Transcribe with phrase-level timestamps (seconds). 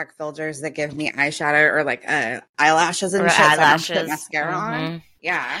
[0.00, 3.36] black filters that give me eyeshadow or like uh, eyelashes and Or shit.
[3.36, 4.72] so I put mascara on.
[4.80, 5.02] Mhm.
[5.20, 5.60] Yeah.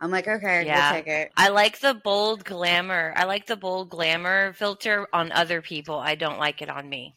[0.00, 0.92] I'm like, okay, Yeah.
[0.92, 1.32] we'll take it.
[1.36, 3.12] I like the bold glamour.
[3.16, 5.98] I like the bold glamour filter on other people.
[5.98, 7.16] I don't like it on me.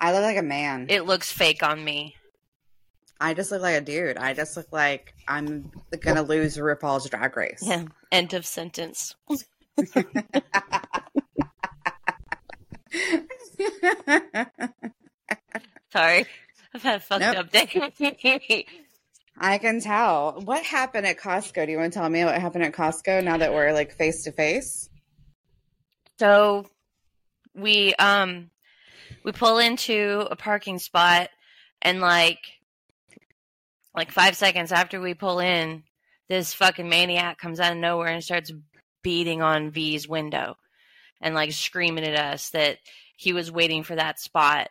[0.00, 0.86] I look like a man.
[0.90, 2.14] It looks fake on me.
[3.20, 4.18] I just look like a dude.
[4.18, 5.70] I just look like I'm
[6.00, 7.60] gonna lose RuPaul's Drag Race.
[7.62, 7.84] Yeah.
[8.12, 9.14] End of sentence.
[15.94, 16.26] Sorry.
[16.74, 17.36] I've had a fucked Nope.
[17.36, 18.66] up day.
[19.38, 20.40] I can tell.
[20.44, 21.66] What happened at Costco?
[21.66, 24.24] Do you want to tell me what happened at Costco now that we're like face
[24.24, 24.88] to face?
[26.18, 26.64] so
[27.56, 28.50] we um
[29.24, 31.28] we pull into a parking spot
[31.82, 32.38] and like
[33.96, 35.82] like five seconds after we pull in
[36.28, 38.52] this fucking maniac comes out of nowhere and starts
[39.02, 40.56] beating on v's window
[41.20, 42.78] and like screaming at us that
[43.16, 44.68] he was waiting for that spot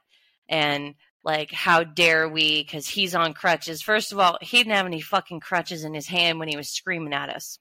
[0.47, 4.85] and like how dare we because he's on crutches first of all he didn't have
[4.85, 7.59] any fucking crutches in his hand when he was screaming at us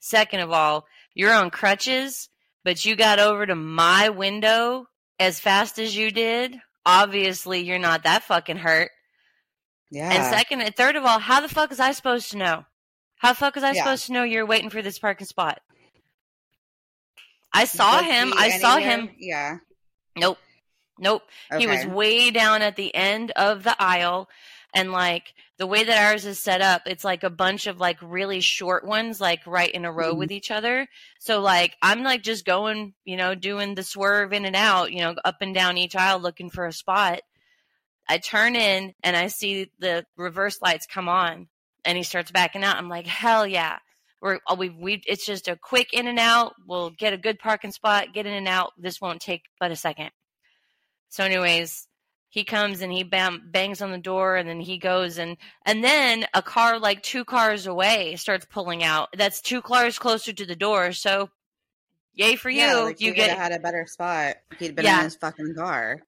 [0.00, 2.28] second of all you're on crutches
[2.64, 4.86] but you got over to my window
[5.18, 8.90] as fast as you did, obviously you're not that fucking hurt.
[9.90, 10.10] Yeah.
[10.10, 12.64] And second and third of all, how the fuck is I supposed to know?
[13.16, 13.84] How the fuck is I Yeah.
[13.84, 15.60] supposed to know you're waiting for this parking spot?
[17.52, 18.32] I saw Was him.
[18.36, 19.10] I saw him.
[19.18, 19.58] Yeah.
[20.16, 20.38] Nope.
[20.98, 21.22] Nope.
[21.58, 24.28] He was way down at the end of the aisle.
[24.76, 27.98] And like the way that ours is set up, it's like a bunch of like
[28.02, 30.18] really short ones, like right in a row Mhm.
[30.18, 30.88] with each other.
[31.20, 34.98] So like I'm like just going, you know, doing the swerve in and out, you
[35.00, 37.20] know, up and down each aisle looking for a spot.
[38.08, 41.48] I turn in and I see the reverse lights come on
[41.84, 42.76] and he starts backing out.
[42.76, 43.78] I'm like, hell yeah.
[44.20, 46.54] We're oh, we we it's just a quick in and out.
[46.66, 48.72] We'll get a good parking spot, get in and out.
[48.78, 50.10] This won't take but a second.
[51.14, 51.86] So, anyways,
[52.28, 55.84] he comes and he bam, bangs on the door, and then he goes and and
[55.84, 59.10] then a car like two cars away starts pulling out.
[59.16, 60.90] That's two cars closer to the door.
[60.90, 61.30] So,
[62.14, 62.66] yay for you!
[62.86, 64.98] Like you get had a better spot he'd been Yeah.
[64.98, 66.02] in his fucking car.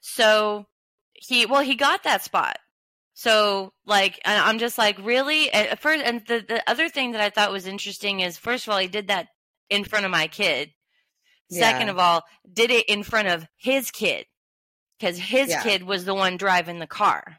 [0.00, 0.66] So
[1.14, 2.60] he well he got that spot.
[3.14, 7.30] So like I'm just like really at first and the the other thing that I
[7.30, 9.30] thought was interesting is first of all he did that
[9.68, 10.70] in front of my kid.
[11.52, 11.90] Second Yeah.
[11.92, 14.26] of all, did it in front of his kid
[15.00, 15.62] cuz his Yeah.
[15.62, 17.38] kid was the one driving the car.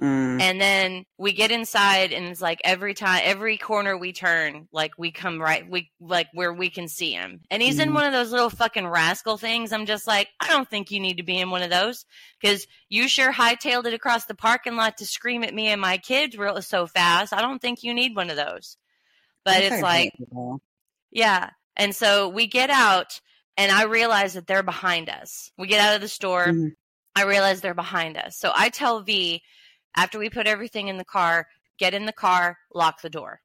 [0.00, 0.40] Mm.
[0.40, 4.92] And then we get inside and it's like every time every corner we turn, like
[4.96, 7.42] we come right we like where we can see him.
[7.50, 7.94] And he's in Mhm.
[7.94, 9.72] one of those little fucking rascal things.
[9.72, 12.06] I'm just like, I don't think you need to be in one of those
[12.42, 15.98] cuz you sure hightailed it across the parking lot to scream at me and my
[15.98, 17.34] kids real so fast.
[17.34, 18.78] I don't think you need one of those.
[19.44, 20.62] But I it's like people.
[21.10, 21.50] yeah.
[21.76, 23.20] And so we get out
[23.56, 25.52] and I realize that they're behind us.
[25.58, 26.46] We get out of the store.
[26.46, 26.74] Mhm.
[27.16, 28.38] I realize they're behind us.
[28.38, 29.42] So I tell V
[29.96, 31.46] after we put everything in the car,
[31.78, 33.40] get in the car, lock the door.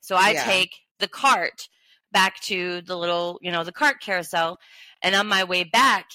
[0.00, 0.44] So I Yeah.
[0.44, 1.68] take the cart
[2.12, 4.58] back to the little, you know, the cart carousel.
[5.02, 6.06] And on my way back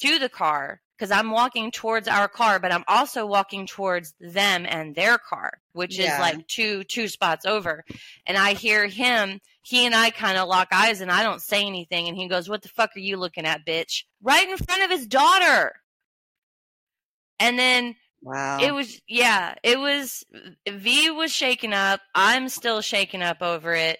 [0.00, 4.66] to the car, because I'm walking towards our car, but I'm also walking towards them
[4.68, 6.14] and their car, which Yeah.
[6.14, 7.84] is like two two spots over.
[8.26, 11.64] And I hear him, he and I kind of lock eyes and I don't say
[11.64, 12.08] anything.
[12.08, 14.04] And he goes, What the fuck are you looking at, bitch?
[14.22, 15.72] Right in front of his daughter.
[17.38, 18.58] And then Wow.
[18.60, 20.24] it was yeah, it was
[20.68, 22.00] V was shaken up.
[22.14, 23.98] I'm still shaken up over it.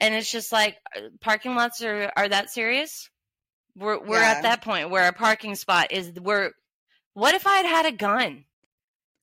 [0.00, 3.08] And it's just like uh, parking lots are are that serious?
[3.78, 4.30] We're we're Yeah.
[4.32, 6.50] at that point where a parking spot is we're
[7.14, 8.44] what if I had had a gun?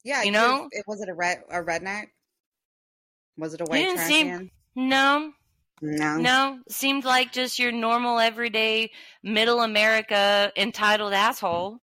[0.03, 0.67] yeah, you know?
[0.71, 2.07] it was it a red a redneck?
[3.37, 4.51] Was it a white didn't seem- can?
[4.75, 5.33] No,
[5.81, 6.17] No.
[6.17, 6.59] no.
[6.69, 8.91] Seemed like just your normal everyday
[9.23, 11.79] middle America entitled asshole.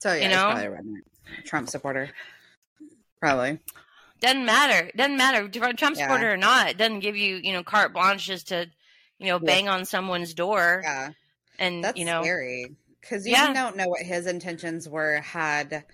[0.00, 0.42] So yeah, you know?
[0.50, 1.44] probably a redneck.
[1.44, 2.10] Trump supporter.
[3.20, 3.58] Probably.
[4.20, 4.90] Doesn't matter.
[4.96, 5.48] Doesn't matter.
[5.48, 6.04] Trump Yeah.
[6.04, 8.66] supporter or not, it doesn't give you, you know, carte blanche just to,
[9.18, 9.46] you know, Yeah.
[9.46, 11.10] bang on someone's door Yeah.
[11.58, 12.76] And That's you know scary.
[13.00, 13.52] Because you Yeah.
[13.52, 15.84] don't know what his intentions were had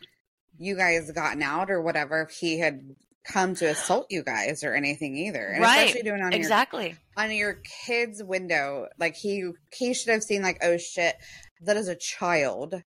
[0.59, 2.95] you guys gotten out or whatever if he had
[3.25, 5.47] come to assault you guys or anything either.
[5.47, 5.87] And Right.
[5.87, 6.97] especially doing on your exactly.
[7.17, 8.89] on your kid's window.
[8.99, 11.17] Like he he should have seen like, oh shit,
[11.63, 12.83] that is a child.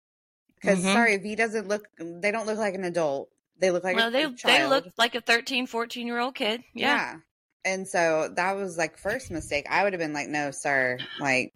[0.60, 0.92] Because Mhm.
[0.92, 1.86] sorry, V doesn't look.
[1.98, 3.30] They don't look like an adult.
[3.58, 6.62] They look like no, a, they they look like a 13, 14 year old kid.
[6.74, 6.86] Yeah.
[6.96, 7.16] yeah.
[7.64, 9.66] And so that was like first mistake.
[9.68, 10.98] I would have been like, no, sir.
[11.18, 11.52] Like,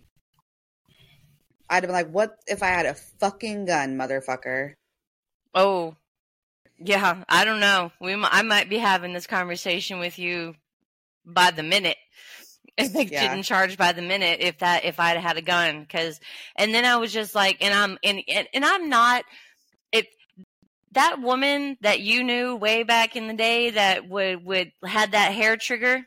[1.71, 4.75] I'd have been like, what if I had a fucking gun, motherfucker?
[5.55, 5.95] Oh,
[6.79, 7.25] yeah.
[7.29, 7.93] I don't know.
[8.01, 10.57] We m- I might be having this conversation with you
[11.25, 11.97] by the minute.
[12.79, 13.29] and they Yeah.
[13.29, 16.21] didn't charge by the minute if that if I'd had a gun because
[16.57, 19.25] and then I was just like and I'm and and, and I'm not
[19.93, 20.07] if
[20.93, 25.35] that woman that you knew way back in the day that would would had that
[25.35, 26.03] hair trigger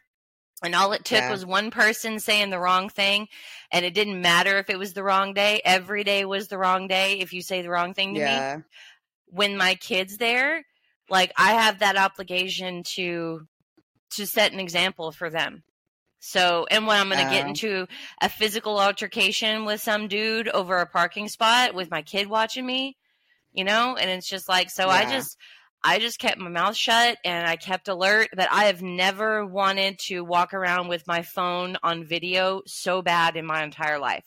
[0.63, 1.31] and all it took Yeah.
[1.31, 3.27] was one person saying the wrong thing
[3.71, 5.61] and it didn't matter if it was the wrong day.
[5.63, 8.63] Every day was the wrong day if you say the wrong thing to me.
[9.27, 10.65] When my kids there
[11.09, 13.45] like i have that obligation to
[14.11, 15.63] to set an example for them.
[16.19, 17.49] So and when i'm going to get Oh.
[17.49, 17.87] into
[18.21, 22.95] a physical altercation with some dude over a parking spot with my kid watching me
[23.51, 25.37] you know and it's just like so i just
[25.83, 29.97] i just kept my mouth shut and i kept alert but i have never wanted
[29.99, 34.25] to walk around with my phone on video so bad in my entire life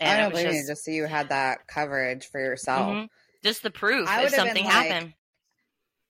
[0.00, 0.66] I don't was blame you.
[0.66, 2.88] Just so you had that coverage for yourself.
[2.88, 3.08] Mhm.
[3.44, 5.14] just the proof I if something like- happened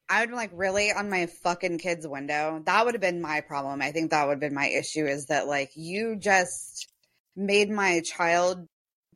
[0.09, 2.61] I would be like, really on my fucking kid's window.
[2.67, 3.81] That would have been my problem.
[3.81, 6.93] I think that would have been my issue is that like you just
[7.35, 8.67] made my child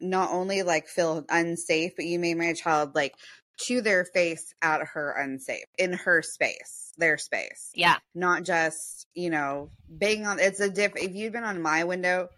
[0.01, 3.15] not only like feel unsafe, but you made my child like
[3.59, 7.71] to their face at her unsafe in her space, their space.
[7.75, 11.85] yeah Not just, you know, banging on it's a diff if you'd been on my
[11.85, 12.29] window,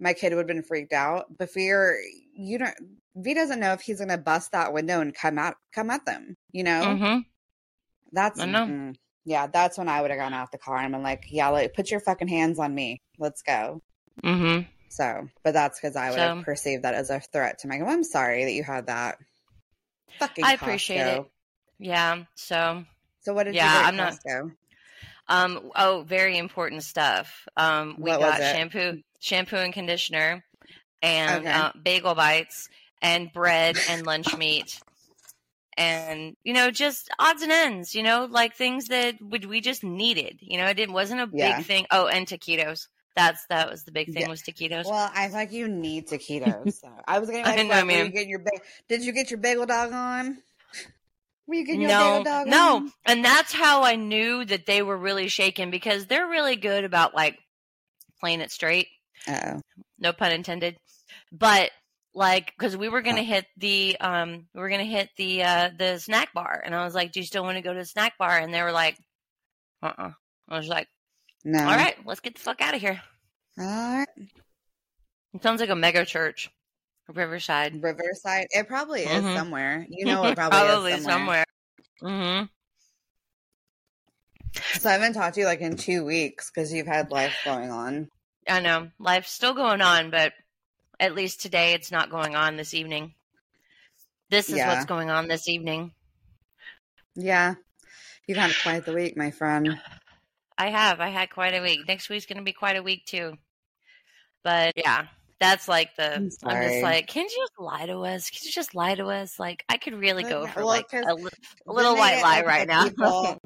[0.00, 1.26] my kid would have been freaked out.
[1.36, 1.96] But your
[2.34, 2.74] you don't
[3.16, 6.36] V doesn't know if he's gonna bust that window and come out come at them,
[6.52, 6.96] you know?
[6.96, 7.18] hmm
[8.12, 8.66] That's I know.
[8.66, 8.94] mm,
[9.24, 11.74] yeah, that's when I would have gone out the car and been like, yeah, like
[11.74, 13.00] put your fucking hands on me.
[13.18, 13.80] Let's go.
[14.24, 14.68] Mm-hmm.
[14.88, 17.78] So, but that's because I would So- have perceived that as a threat to my.
[17.80, 19.16] Well, I'm sorry that you had that.
[20.18, 20.44] Fucking.
[20.44, 21.20] I appreciate Costco.
[21.20, 21.30] it.
[21.78, 22.24] Yeah.
[22.34, 22.84] So,
[23.20, 23.88] So what did Yeah, you get?
[23.88, 24.56] I'm not- Costco?
[25.28, 27.46] um, oh, very important stuff.
[27.56, 30.44] Um, we What got shampoo, shampoo and conditioner,
[31.00, 31.52] and Okay.
[31.52, 32.68] uh, bagel bites,
[33.00, 34.80] and bread and lunch meat,
[35.76, 37.94] and you know, just odds and ends.
[37.94, 40.38] You know, like things that would we just needed.
[40.40, 41.86] You know, it didn't wasn't a big thing.
[41.90, 42.88] Oh, and taquitos.
[43.14, 44.28] That's that was the big thing Yeah.
[44.28, 44.86] was taquitos.
[44.86, 46.80] Well, I like you need taquitos.
[46.80, 46.88] So.
[47.06, 48.10] I was gonna be I know, were you man.
[48.10, 50.38] getting your ba- Did you get your bagel dog on?
[51.48, 52.92] Were you getting your no, bagel dog no, on?
[53.04, 57.14] and that's how I knew that they were really shaken because they're really good about
[57.14, 57.36] like
[58.20, 58.86] playing it straight.
[59.28, 59.60] Oh,
[59.98, 60.76] no pun intended
[61.30, 61.70] but
[62.14, 65.98] like because we were gonna hit the um we were gonna hit the uh the
[65.98, 68.18] snack bar and i was like do you still want to go to the snack
[68.18, 68.96] bar and they were like
[69.82, 70.10] uh-uh
[70.48, 70.88] i was like
[71.44, 71.58] no.
[71.60, 73.00] all right let's get the fuck out of here
[73.58, 74.08] All right.
[75.34, 76.50] it sounds like a mega church
[77.08, 78.46] riverside Riverside.
[78.50, 79.36] It probably is Mhm.
[79.36, 79.86] somewhere.
[79.90, 81.44] You know, it probably, is somewhere.
[82.02, 82.46] Mm
[84.50, 87.34] hmm So I haven't talked to you like in two weeks because you've had life
[87.44, 88.08] going on.
[88.48, 90.32] i know life's still going on but
[91.00, 93.14] at least today it's not going on this evening
[94.30, 94.72] this is Yeah.
[94.74, 95.92] what's going on this evening
[97.14, 97.54] Yeah.
[98.26, 99.78] You've had quite the week, my friend.
[100.62, 101.00] I have.
[101.00, 101.80] I had quite a week.
[101.88, 103.36] Next week's going to be quite a week too.
[104.44, 105.06] But yeah,
[105.40, 106.14] that's like the.
[106.14, 108.30] I'm I'm, just like, can you just lie to us?
[108.30, 109.40] Can you just lie to us?
[109.40, 111.30] Like, I could really go for well, like a, li-
[111.66, 112.84] a little white lie right now.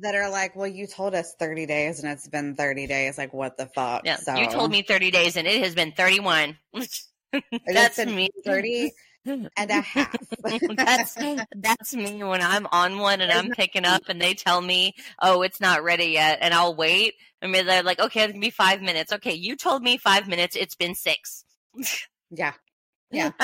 [0.00, 3.16] that are like, well, you told us 30 days and it's been 30 days.
[3.16, 4.02] Like, what the fuck?
[4.04, 6.58] yeah, so, you told me 30 days and it has been 31.
[7.72, 8.28] that's me.
[8.44, 8.90] 30
[9.26, 10.16] and a half.
[10.76, 11.16] that's
[11.56, 15.42] that's me when I'm on one and I'm picking up and they tell me, "Oh,
[15.42, 17.14] it's not ready yet," and I'll wait.
[17.42, 20.28] I mean, they're like, "Okay, it's gonna be five minutes." Okay, you told me five
[20.28, 20.56] minutes.
[20.56, 21.44] It's been six.
[22.30, 22.52] yeah.
[23.10, 23.30] Yeah.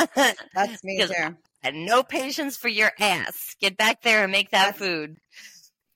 [0.55, 1.37] That's me too.
[1.63, 3.55] and no patience for your ass.
[3.61, 5.17] Get back there and make that That's- food.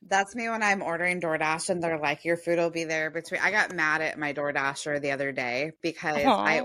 [0.09, 3.41] That's me when I'm ordering DoorDash and they're like, your food will be there between.
[3.41, 6.63] I got mad at my DoorDasher the other day because I Aw.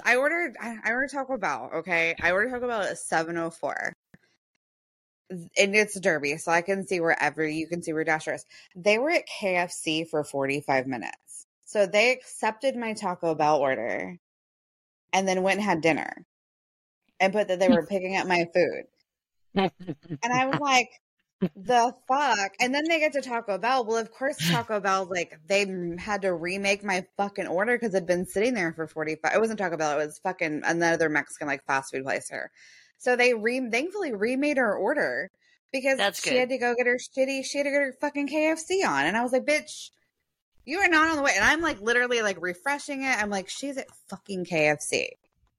[0.00, 0.08] Ordered.
[0.08, 0.56] I ordered.
[0.84, 1.70] I ordered Taco Bell.
[1.76, 3.92] Okay, I ordered Taco Bell at seven oh four,
[5.30, 8.44] and it's Derby, so I can see wherever you can see where Dasher is.
[8.76, 14.16] They were at KFC for forty five minutes, so they accepted my Taco Bell order,
[15.12, 16.24] and then went and had dinner,
[17.20, 18.84] and put that they were picking up my food.
[19.54, 20.88] And I was like,
[21.56, 22.52] the fuck?
[22.60, 23.84] And then they get to Taco Bell.
[23.84, 25.66] Well, of course, Taco Bell, like, they
[25.98, 29.32] had to remake my fucking order because it'd been sitting there for 45.
[29.34, 32.50] It wasn't Taco Bell, it was fucking another Mexican, like, fast food place here.
[32.98, 35.30] So they re- thankfully remade her order
[35.72, 36.38] because That's she good.
[36.38, 39.06] had to go get her shitty, she had to get her fucking KFC on.
[39.06, 39.90] And I was like, bitch,
[40.64, 41.32] you are not on the way.
[41.34, 43.20] And I'm like, literally, like, refreshing it.
[43.20, 45.08] I'm like, she's at fucking KFC.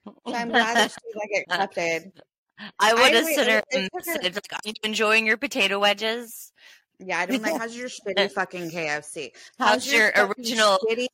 [0.05, 2.13] So I'm glad that she, like, accepted.
[2.79, 4.73] I would have wait, sent her it- a it took her- message like, "Are you
[4.83, 6.51] enjoying your potato wedges?
[6.99, 9.31] Yeah, I'd been like, how's your shitty fucking KFC?
[9.59, 11.07] How's your fucking original shitty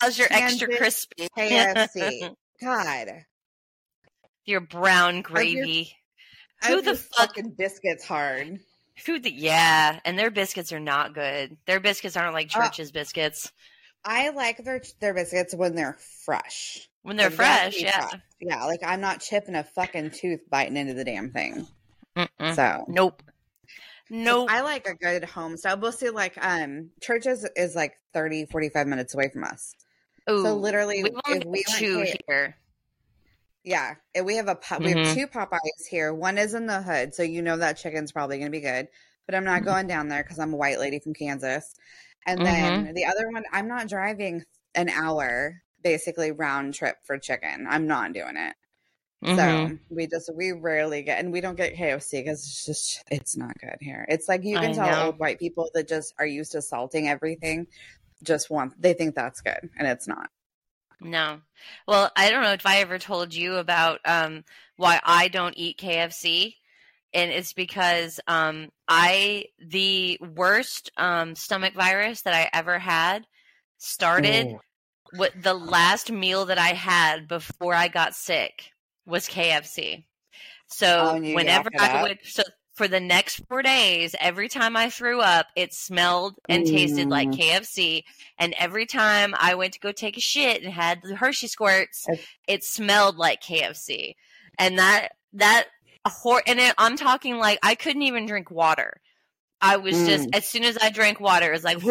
[0.00, 2.34] How's your extra crispy KFC?
[2.60, 3.24] God.
[4.44, 5.92] your brown gravy?
[6.62, 8.60] I Who the fuck- fucking biscuits hard?
[9.04, 11.56] Who the yeah, and their biscuits are not good.
[11.66, 13.52] Their biscuits aren't like Uh, Church's biscuits.
[14.04, 16.88] I like their their biscuits when they're fresh.
[17.06, 17.82] When they're Like, they have to fresh.
[17.82, 18.08] Yeah.
[18.08, 18.20] fresh.
[18.40, 21.66] Yeah, like I'm not chipping a fucking tooth biting into the damn thing.
[22.16, 22.54] Mm-mm.
[22.54, 23.22] So Nope.
[24.10, 24.48] Nope.
[24.50, 25.78] I like a good home style.
[25.78, 29.74] We'll see like um Church's is is like 30, 45 minutes away from us.
[30.28, 32.56] Ooh, so literally we've if we went two to- here.
[33.64, 33.94] Yeah,
[34.24, 36.12] we have a pu- we have two Popeyes here.
[36.14, 38.88] One is in the hood, so you know that chicken's probably going to be good.
[39.26, 39.64] But I'm not Mhm.
[39.64, 41.74] going down there because I'm a white lady from Kansas.
[42.26, 42.84] And Mm-hmm.
[42.84, 44.44] then the other one, I'm not driving
[44.76, 47.64] an hour basically round trip for chicken.
[47.70, 48.56] I'm not doing it.
[49.24, 49.36] Mhm.
[49.36, 53.36] So we just we rarely get, and we don't get KFC because it's just it's
[53.36, 54.04] not good here.
[54.08, 55.06] It's like you I can tell know.
[55.06, 57.68] old white people that just are used to salting everything,
[58.24, 60.28] just want they think that's good, and it's not.
[61.00, 61.40] No.
[61.86, 64.44] Well, I don't know if I ever told you about um,
[64.76, 66.54] why I don't eat KFC.
[67.14, 73.26] And it's because um, I, the worst um, stomach virus that I ever had
[73.78, 74.60] started Oh.
[75.14, 78.70] What the last meal that I had before I got sick
[79.06, 80.04] was KFC.
[80.68, 82.42] So Oh, whenever I would, so
[82.74, 87.28] for the next four days, every time I threw up, it smelled and tasted like
[87.28, 87.38] Mm.
[87.38, 88.02] KFC.
[88.38, 92.06] And every time I went to go take a shit and had the Hershey squirts,
[92.46, 94.14] it smelled like KFC.
[94.58, 95.68] And that that
[96.06, 99.00] hor- and it, I'm talking like I couldn't even drink water.
[99.60, 100.36] I was just Mm.
[100.36, 101.82] as soon as I drank water, it was like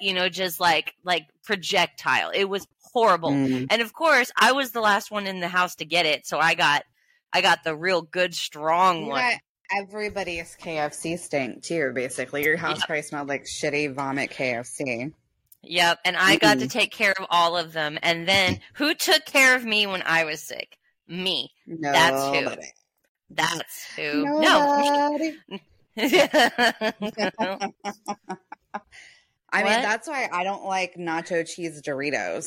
[0.00, 2.30] you know, just like like projectile.
[2.34, 3.30] It was horrible.
[3.30, 3.66] Mm.
[3.70, 6.38] And of course, I was the last one in the house to get it, so
[6.38, 6.84] I got
[7.32, 9.20] I got the real good strong You one.
[9.20, 9.40] got
[9.76, 11.92] everybody's KFC stink too.
[11.94, 12.86] Basically, your house Yep.
[12.86, 15.12] probably smelled like shitty vomit KFC.
[15.62, 17.98] Yep, and I got to take care of all of them.
[18.02, 20.78] And then who took care of me when I was sick?
[21.06, 21.50] Me.
[21.66, 22.62] No, That's who.
[23.30, 24.24] That's who.
[24.24, 25.36] No, Nobody.
[25.48, 25.62] me.
[29.50, 32.46] I mean, that's why I don't like nacho cheese Doritos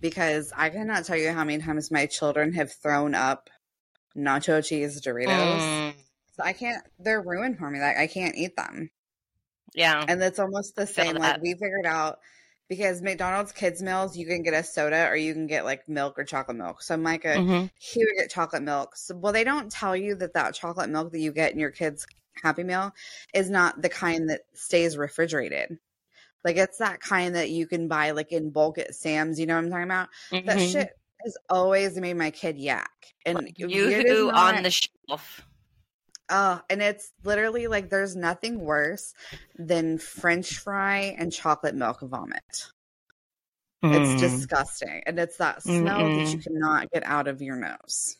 [0.00, 3.50] because I cannot tell you how many times my children have thrown up
[4.16, 5.60] nacho cheese Doritos.
[5.60, 5.94] Mm,
[6.36, 6.82] So I can't.
[6.98, 7.80] They're ruined for me.
[7.80, 8.90] Like I can't eat them.
[9.74, 10.04] yeah.
[10.08, 11.14] And it's almost the same.
[11.14, 11.20] that.
[11.20, 12.18] Like we figured out
[12.68, 16.18] because McDonald's kids meals, you can get a soda or you can get like milk
[16.18, 16.82] or chocolate milk.
[16.82, 17.70] So Micah, Mhm.
[17.78, 18.96] he would get chocolate milk.
[18.96, 21.70] So, well, they don't tell you that that chocolate milk that you get in your
[21.70, 22.06] kids'
[22.42, 22.92] Happy Meal
[23.34, 25.78] is not the kind that stays refrigerated.
[26.44, 29.40] Like it's that kind that you can buy like in bulk at Sam's.
[29.40, 30.08] You know what I'm talking about?
[30.44, 30.72] That Mhm.
[30.72, 30.90] shit
[31.24, 32.90] has always made my kid yak.
[33.26, 35.42] And it is on the shelf.
[36.30, 39.14] Oh, and it's literally like there's nothing worse
[39.56, 42.66] than French fry and chocolate milk vomit.
[43.82, 44.18] It's Mm.
[44.18, 45.02] disgusting.
[45.06, 48.16] And it's that smell that you cannot get out of your nose.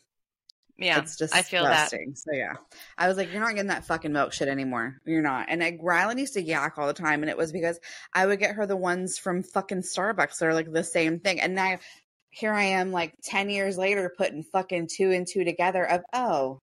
[0.79, 1.59] Yeah, it's just I disgusting.
[1.59, 2.17] feel that.
[2.17, 2.53] So yeah.
[2.97, 4.99] I was like, You're not getting that fucking milk shit anymore.
[5.05, 5.47] You're not.
[5.49, 7.79] And like Rylan used to yak all the time, and it was because
[8.13, 11.39] I would get her the ones from fucking Starbucks that are like the same thing.
[11.41, 11.77] And now
[12.29, 16.61] here I am like ten years later putting fucking two and two together of oh,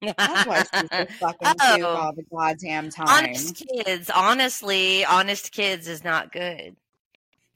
[0.00, 1.84] that's why she's fucking Oh.
[1.84, 3.08] all the goddamn time.
[3.08, 6.76] honest kids, honestly, honest kids is not good.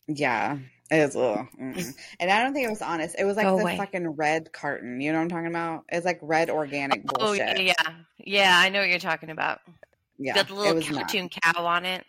[0.06, 0.58] Yeah.
[0.90, 1.94] It was ugh, mm-mm.
[2.20, 3.16] and I don't think it was honest.
[3.18, 3.76] It was like Go the away.
[3.78, 5.00] fucking red carton.
[5.00, 5.84] You know what I'm talking about?
[5.88, 7.60] It's like red organic Oh, oh bullshit.
[7.62, 8.58] yeah, yeah, yeah.
[8.58, 9.60] I know what you're talking about.
[10.18, 10.42] yeah.
[10.42, 11.00] The little was not.
[11.00, 12.04] cartoon cow on it.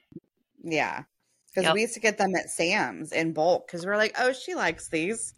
[0.63, 1.03] Yeah.
[1.47, 1.73] Because Yep.
[1.73, 4.89] we used to get them at Sam's in bulk because we're like, oh, she likes
[4.89, 5.33] these.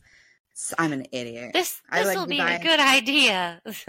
[0.80, 1.52] I'm an idiot.
[1.54, 3.62] This this like will be buy- a good idea.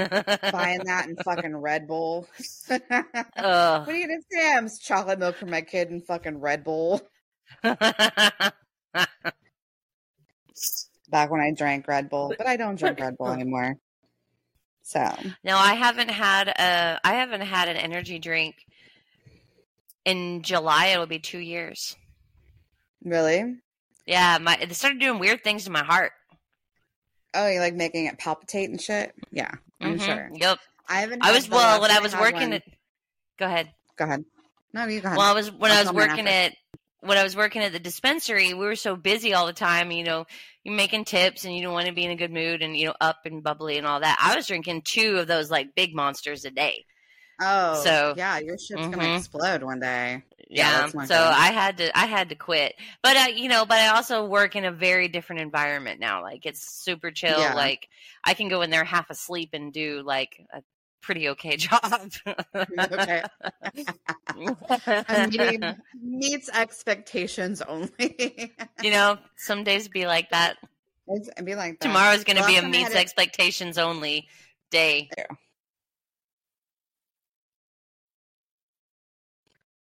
[0.52, 2.28] Buying that in fucking Red Bull.
[2.69, 4.78] what do you get at Sam's?
[4.78, 7.00] Chocolate milk for my kid and fucking Red Bull.
[11.11, 13.76] Back when I drank Red Bull, but I don't drink Red Bull anymore.
[14.83, 15.00] So,
[15.45, 18.57] no, I haven't had a I haven't had an energy drink
[20.04, 20.87] in July.
[20.87, 21.97] It'll be two years.
[23.04, 23.57] really?
[24.07, 26.12] Yeah, my it started doing weird things to my heart.
[27.35, 29.14] Oh, you like making it palpitate and shit?
[29.30, 30.04] Yeah, I'm Mhm.
[30.04, 30.30] sure.
[30.35, 30.59] Yep.
[30.88, 31.25] I haven't.
[31.25, 32.62] I was well when I was working at.
[33.38, 33.71] Go ahead.
[33.97, 34.25] Go ahead.
[34.73, 35.18] No, you go ahead.
[35.18, 36.54] Well, I was when I'll I was working at
[37.00, 38.55] when I was working at the dispensary.
[38.55, 39.90] We were so busy all the time.
[39.90, 40.26] You know,
[40.64, 42.87] you're making tips and you don't want to be in a good mood and you
[42.87, 44.19] know up and bubbly and all that.
[44.21, 46.85] I was drinking two of those like big monsters a day.
[47.40, 49.19] oh, so- yeah, your shit's gonna Mhm.
[49.19, 50.25] explode one day.
[50.50, 51.12] Yeah, Yeah, so good.
[51.14, 52.75] I had to I had to quit.
[53.02, 56.23] But I, you know, but I also work in a very different environment now.
[56.23, 57.38] Like it's super chill.
[57.38, 57.55] Yeah.
[57.55, 57.88] Like
[58.25, 60.62] I can go in there half asleep and do like a
[61.00, 62.11] pretty okay job.
[62.57, 63.23] okay.
[64.37, 68.52] I mean, meets expectations only.
[68.83, 70.57] you know, some days be like that.
[71.07, 71.87] It's, it'd be like that.
[71.87, 74.28] Tomorrow's going to Last be a time I had meets it- expectations only
[74.71, 75.09] day.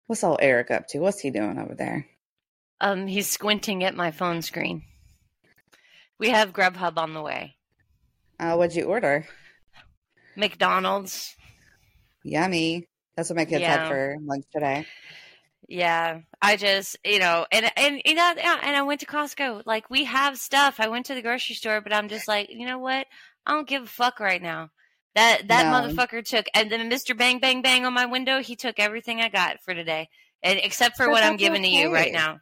[0.07, 0.99] What's all Eric up to?
[0.99, 2.07] What's he doing over there?
[2.79, 4.83] Um, he's squinting at my phone screen.
[6.17, 7.55] We have Grubhub on the way.
[8.39, 9.27] Uh, what'd you order?
[10.37, 11.35] McDonald's.
[12.23, 12.87] Yummy.
[13.15, 13.79] That's what my kids Yeah.
[13.79, 14.85] had for lunch today.
[15.69, 19.63] Yeah, I just you know, and and you know, and I went to Costco.
[19.65, 20.79] Like we have stuff.
[20.79, 23.05] I went to the grocery store, but I'm just like, you know what?
[23.45, 24.69] I don't give a fuck right now.
[25.15, 25.71] That that No.
[25.73, 27.17] motherfucker took, and then Mr.
[27.17, 28.39] Bang Bang Bang on my window.
[28.41, 30.07] He took everything I got for today,
[30.41, 32.39] and except for But what I'm giving to you right now.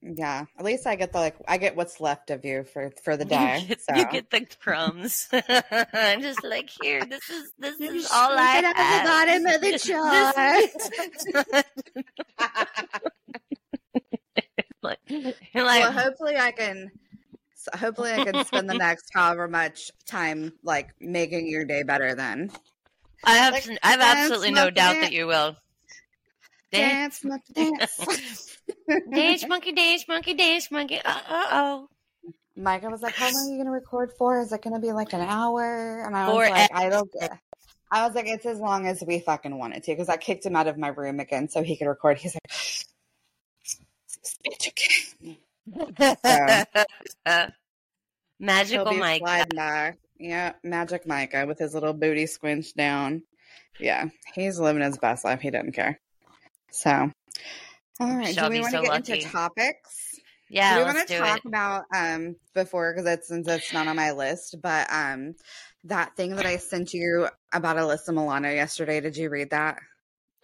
[0.00, 0.44] Yeah.
[0.58, 3.24] At least I get the like I get what's left of you for for the
[3.26, 3.64] You day.
[3.68, 5.28] get, so you get the crumbs.
[5.92, 9.42] I'm just like, here, this is this You is all I scoop it out of
[9.42, 10.32] the bottom of the This- jar.
[14.82, 16.90] like, you're well, like, hopefully I can
[17.76, 22.50] hopefully I can spend the next however much time like making your day better then.
[23.24, 25.06] I have like, I have absolutely no doubt dance.
[25.06, 25.56] that you will.
[26.70, 28.58] Dance, Dance, monkey, dance.
[29.10, 31.00] dance, monkey, dance, monkey, dance, monkey.
[31.04, 31.88] Uh oh.
[32.56, 34.40] Micah was like, "How long are you gonna record for?
[34.40, 36.54] Is it gonna be like an hour?" And I was Forever.
[36.54, 37.38] like, "I don't." get
[37.90, 40.56] I was like, "It's as long as we fucking wanted to," because I kicked him
[40.56, 42.18] out of my room again so he could record.
[42.18, 42.42] He's like,
[44.22, 45.36] "This bitch
[47.26, 47.52] again."
[48.40, 49.20] Magical Mike.
[49.20, 49.94] sliding by.
[50.18, 53.22] Yeah, Magic Micah with his little booty squinched down.
[53.78, 55.40] Yeah, he's living his best life.
[55.40, 56.00] He doesn't care.
[56.78, 57.10] So,
[58.00, 58.34] all right.
[58.34, 59.12] Shall do we want so to get lucky.
[59.14, 60.20] into topics?
[60.48, 61.44] Yeah, do we want to talk it.
[61.44, 65.34] about um before because it's since it's not on my list, but um
[65.84, 69.00] that thing that I sent you about Alyssa Milano yesterday.
[69.00, 69.78] Did you read that?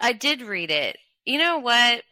[0.00, 0.96] I did read it.
[1.24, 2.02] You know what?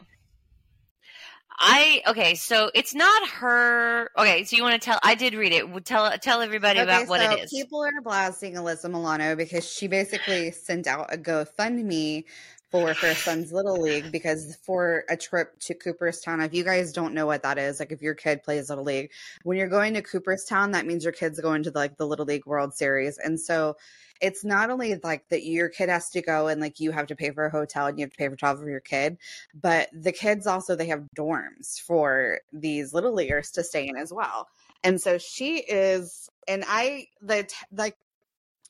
[1.58, 4.08] I okay, so it's not her.
[4.18, 4.98] Okay, so you want to tell?
[5.02, 5.68] I did read it.
[5.68, 7.50] Would Tell tell everybody about what so it is.
[7.50, 12.24] People are blasting Alyssa Milano because she basically sent out a GoFundMe
[12.72, 16.40] for her son's little league because for a trip to Cooperstown.
[16.40, 19.10] If you guys don't know what that is, like if your kid plays little league,
[19.42, 22.46] when you're going to Cooperstown, that means your kid's going to like the Little League
[22.46, 23.76] World Series, and so
[24.22, 27.16] it's not only like that your kid has to go and like you have to
[27.16, 29.18] pay for a hotel and you have to pay for travel for your kid,
[29.60, 34.12] but the kids also they have dorms for these little leaguers to stay in as
[34.12, 34.48] well.
[34.82, 37.96] And so she is, and I the like,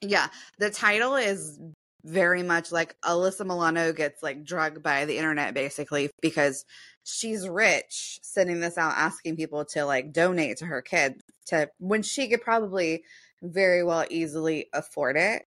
[0.01, 1.61] yeah, the title is
[2.05, 6.65] very much like Alyssa Milano gets like drugged by the internet basically because
[7.05, 12.03] she's rich, sending this out asking people to like donate to her kid to when
[12.03, 13.03] she could probably
[13.43, 15.45] very well easily afford it.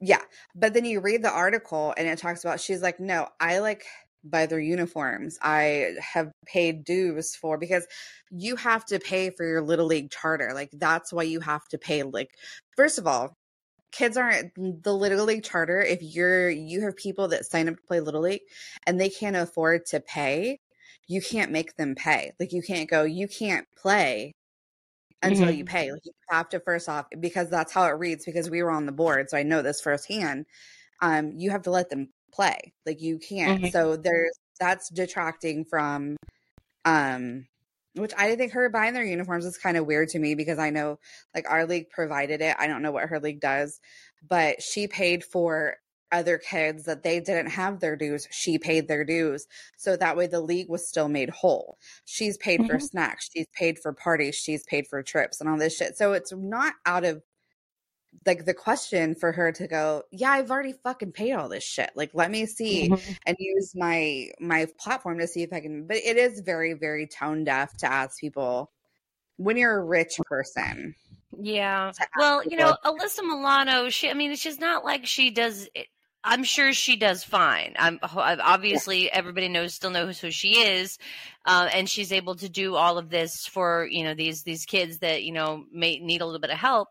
[0.00, 0.22] Yeah.
[0.54, 3.84] But then you read the article and it talks about she's like, no, I like
[4.24, 5.38] buy their uniforms.
[5.42, 7.86] I have paid dues for because
[8.30, 10.52] you have to pay for your little league charter.
[10.54, 12.30] Like that's why you have to pay like
[12.76, 13.34] first of all,
[13.92, 17.82] kids aren't the little league charter if you're you have people that sign up to
[17.82, 18.42] play little league
[18.86, 20.58] and they can't afford to pay,
[21.06, 22.32] you can't make them pay.
[22.40, 24.34] Like you can't go, you can't play
[25.22, 25.92] until you pay.
[25.92, 28.86] Like you have to first off because that's how it reads because we were on
[28.86, 30.46] the board, so I know this firsthand.
[31.00, 32.72] Um, you have to let them play.
[32.84, 33.62] Like you can't.
[33.62, 33.72] Mhm.
[33.72, 36.16] So there's that's detracting from
[36.84, 37.46] um
[37.96, 40.70] which I think her buying their uniforms is kind of weird to me because I
[40.70, 40.98] know
[41.34, 42.56] like our league provided it.
[42.58, 43.80] I don't know what her league does,
[44.26, 45.76] but she paid for
[46.12, 48.28] other kids that they didn't have their dues.
[48.30, 49.46] She paid their dues.
[49.76, 51.78] So that way the league was still made whole.
[52.04, 52.82] She's paid for Mhm.
[52.90, 55.96] snacks, she's paid for parties, she's paid for trips and all this shit.
[55.96, 57.22] So it's not out of
[58.24, 61.90] like the question for her to go, yeah, I've already fucking paid all this shit.
[61.94, 63.18] Like let me see Mhm.
[63.26, 67.06] and use my my platform to see if I can but it is very very
[67.06, 68.70] tone deaf to ask people
[69.36, 70.94] when you're a rich person.
[71.38, 71.92] Yeah.
[72.16, 75.68] Well, you know, people- Alyssa Milano, she I mean, it's just not like she does
[75.74, 75.88] it.
[76.28, 77.74] I'm sure she does fine.
[77.78, 80.98] I'm obviously everybody knows still knows who she is,
[81.44, 84.98] uh, and she's able to do all of this for you know these these kids
[84.98, 86.88] that you know may need a little bit of help.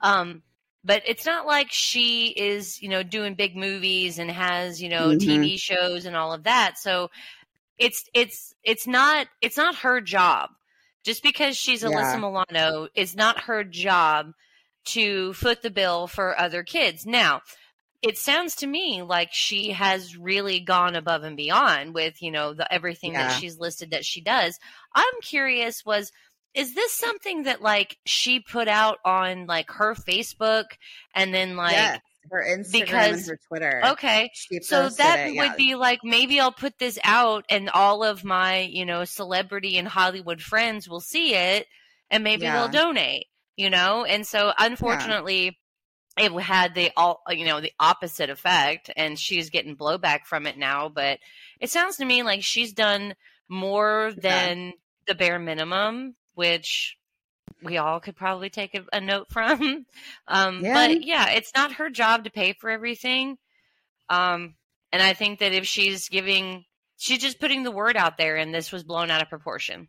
[0.00, 0.42] Um,
[0.84, 5.08] but it's not like she is you know doing big movies and has you know
[5.10, 5.18] Mhm.
[5.20, 6.78] TV shows and all of that.
[6.78, 7.10] So
[7.78, 10.50] it's it's it's not it's not her job.
[11.04, 11.88] Just because she's Yeah.
[11.88, 14.32] Alyssa Milano is not her job
[14.84, 17.04] to foot the bill for other kids.
[17.06, 17.42] Now,
[18.02, 22.52] it sounds to me like she has really gone above and beyond with, you know,
[22.54, 23.28] the everything Yeah.
[23.28, 24.58] that she's listed that she does.
[24.94, 26.10] I'm curious was
[26.54, 30.64] is this something that like she put out on like her Facebook
[31.14, 33.82] and then like yes, her Instagram and because- her Twitter.
[33.86, 34.30] okay
[34.62, 35.56] so that it, would yeah.
[35.56, 39.88] be like maybe I'll put this out and all of my, you know, celebrity and
[39.88, 41.66] Hollywood friends will see it
[42.10, 42.68] and maybe Yeah.
[42.68, 44.04] they'll donate, you know?
[44.04, 45.58] And so unfortunately
[46.18, 50.58] it had the all you know the opposite effect and she's getting blowback from it
[50.58, 51.18] now but
[51.58, 53.14] it sounds to me like she's done
[53.48, 54.74] more than
[55.06, 56.96] the bare minimum which
[57.62, 59.86] we all could probably take a, a note from
[60.28, 60.74] um Yeah.
[60.88, 63.36] but yeah it's not her job to pay for everything
[64.08, 64.54] um
[64.92, 66.64] and i think that if she's giving
[66.96, 69.88] she's just putting the word out there and this was blown out of proportion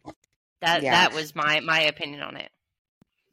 [0.61, 0.91] that Yeah.
[0.91, 2.51] that was my my opinion on it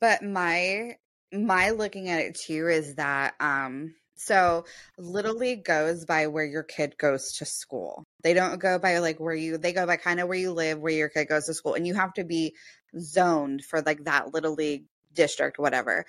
[0.00, 0.96] But my
[1.32, 4.64] my looking at it too is that um so
[4.98, 8.04] little league goes by where your kid goes to school.
[8.22, 10.78] They don't go by like where you they go by kind of where you live,
[10.78, 12.54] where your kid goes to school, and you have to be
[12.98, 16.06] zoned for like that little league district, whatever.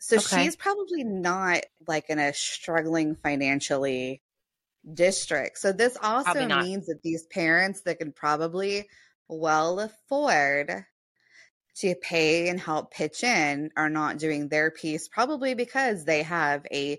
[0.00, 0.44] So Okay.
[0.44, 4.22] she's probably not like in a struggling financially
[4.92, 5.58] district.
[5.58, 8.88] So this also means that these parents that can probably
[9.28, 10.84] well afford
[11.76, 16.66] to pay and help pitch in are not doing their piece, probably because they have
[16.70, 16.98] a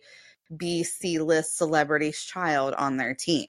[0.52, 3.48] BC list celebrities child on their team.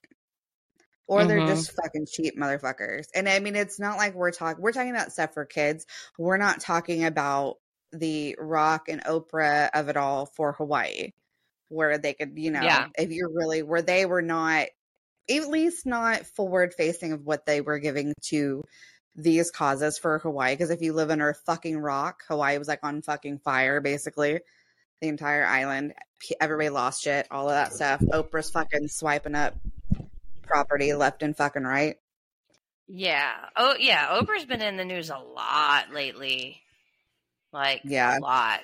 [1.09, 1.49] Or they're Mhm.
[1.49, 3.07] just fucking cheap motherfuckers.
[3.15, 5.87] And I mean, it's not like we're talking, we're talking about stuff for kids.
[6.19, 7.59] We're not talking about
[7.93, 11.13] the rock and Oprah of it all for Hawaii,
[11.69, 12.89] where they could, you know, Yeah.
[12.99, 14.67] if you're really, where they were not,
[15.31, 18.63] at least not forward facing of what they were giving to
[19.15, 20.55] these causes for Hawaii.
[20.55, 24.41] Because if you live under a fucking rock, Hawaii was like on fucking fire, basically.
[25.01, 25.95] The entire island,
[26.41, 28.01] everybody lost shit, all of that stuff.
[28.01, 29.55] Oprah's fucking swiping up
[30.47, 31.97] property left and fucking right.
[32.89, 33.33] Yeah.
[33.57, 34.07] Oh, yeah.
[34.19, 36.63] Oprah's been in the news a lot lately.
[37.53, 38.19] Like, Yeah.
[38.19, 38.61] a lot.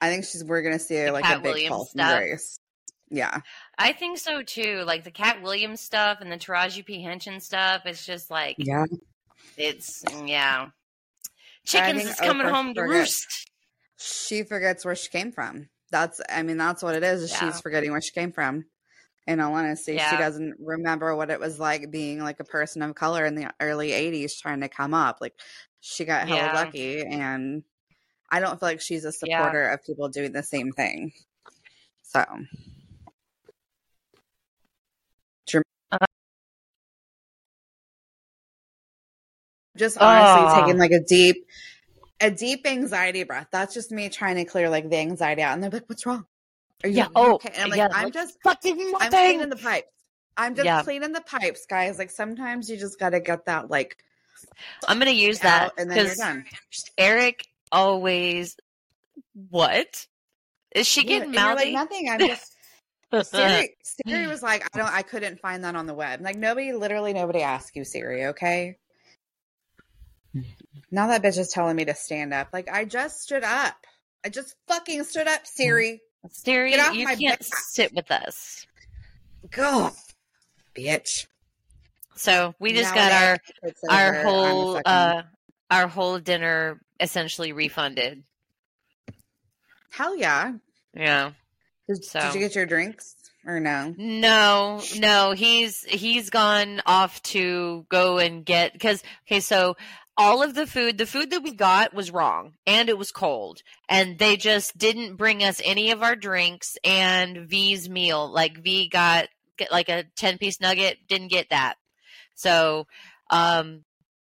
[0.00, 2.18] I think she's we're gonna see The like Cat a big Williams fall from stuff.
[2.18, 2.58] grace.
[3.10, 3.40] Yeah,
[3.76, 4.82] I think so too.
[4.86, 7.02] Like the Katt Williams stuff and the Taraji P.
[7.02, 7.82] Henson stuff.
[7.84, 8.84] It's just like, yeah.
[9.58, 10.68] it's, mm, yeah.
[11.66, 13.50] Chickens is coming Oprah home to forgets- roost.
[13.98, 15.68] She forgets where she came from.
[15.90, 17.22] That's I mean that's what it is.
[17.24, 17.50] is Yeah.
[17.50, 18.64] She's forgetting where she came from.
[19.26, 22.94] In all honesty, she doesn't remember what it was like being like a person of
[22.94, 25.18] color in the early '80s trying to come up.
[25.20, 25.34] Like
[25.80, 26.54] she got hella Yeah.
[26.54, 27.62] lucky, and
[28.30, 29.38] I don't feel like she's a Yeah.
[29.38, 31.12] supporter of people doing the same thing.
[32.02, 32.24] So.
[35.92, 35.98] Uh.
[39.76, 40.54] just honestly Oh.
[40.54, 41.46] taking like a deep
[42.20, 45.62] a deep anxiety breath that's just me trying to clear like the anxiety out and
[45.62, 46.26] they're like what's wrong
[46.84, 49.48] are you, Yeah, you oh, okay i'm like yeah, i'm like, just Fucking i'm cleaning
[49.50, 49.88] the pipes
[50.36, 50.82] i'm just Yeah.
[50.82, 53.96] cleaning the pipes guys like sometimes you just gotta get that like
[54.88, 58.56] I'm going to use that and then you're because Eric always,
[59.50, 60.06] what?
[60.74, 62.56] Is she getting and you're like nothing i'm just
[63.24, 66.20] Siri, Siri was like, I don't, I couldn't find that on the web.
[66.20, 68.26] Like nobody, literally nobody asked you, Siri.
[68.26, 68.78] Okay.
[70.92, 72.50] Now that bitch is telling me to stand up.
[72.52, 73.74] Like I just stood up.
[74.24, 75.46] I just fucking stood up, mm.
[75.46, 76.00] Siri.
[76.24, 77.44] Off you can't back.
[77.70, 78.66] sit with us.
[79.50, 79.90] Go,
[80.76, 81.26] bitch.
[82.16, 83.38] So we just Now got our
[83.90, 85.22] our whole fucking- uh
[85.70, 88.22] our whole dinner essentially refunded.
[89.90, 90.52] hell yeah.
[90.94, 91.32] Yeah.
[91.88, 93.94] Did, So- did you get your drinks or no?
[93.96, 99.76] No, no, he's he's gone off to go and get because okay, so
[100.16, 103.62] all of the food, the food that we got was wrong and it was cold,
[103.88, 108.30] and they just didn't bring us any of our drinks and V's meal.
[108.30, 109.28] Like V got
[109.70, 111.74] like a ten piece nugget, didn't get that.
[112.34, 112.86] So,
[113.30, 113.84] um,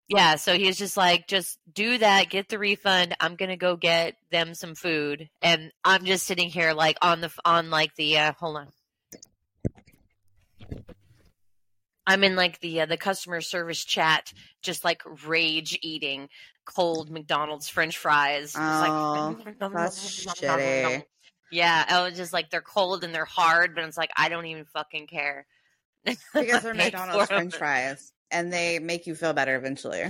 [0.09, 3.17] yeah, so he's just like, just do that, get the refund.
[3.21, 7.31] I'm gonna go get them some food, and I'm just sitting here like on the
[7.45, 8.69] on like the uh, hold on.
[12.07, 16.29] I'm in like the uh, the customer service chat, just like rage eating
[16.65, 18.55] cold McDonald's French fries.
[18.57, 21.05] Oh, like, that's shitty.
[21.51, 24.47] Yeah, I was just like they're cold and they're hard, but it's like I don't
[24.47, 25.47] even fucking care
[26.35, 27.29] Because they're McDonald's.
[27.29, 30.05] French fries, and they make you feel better eventually.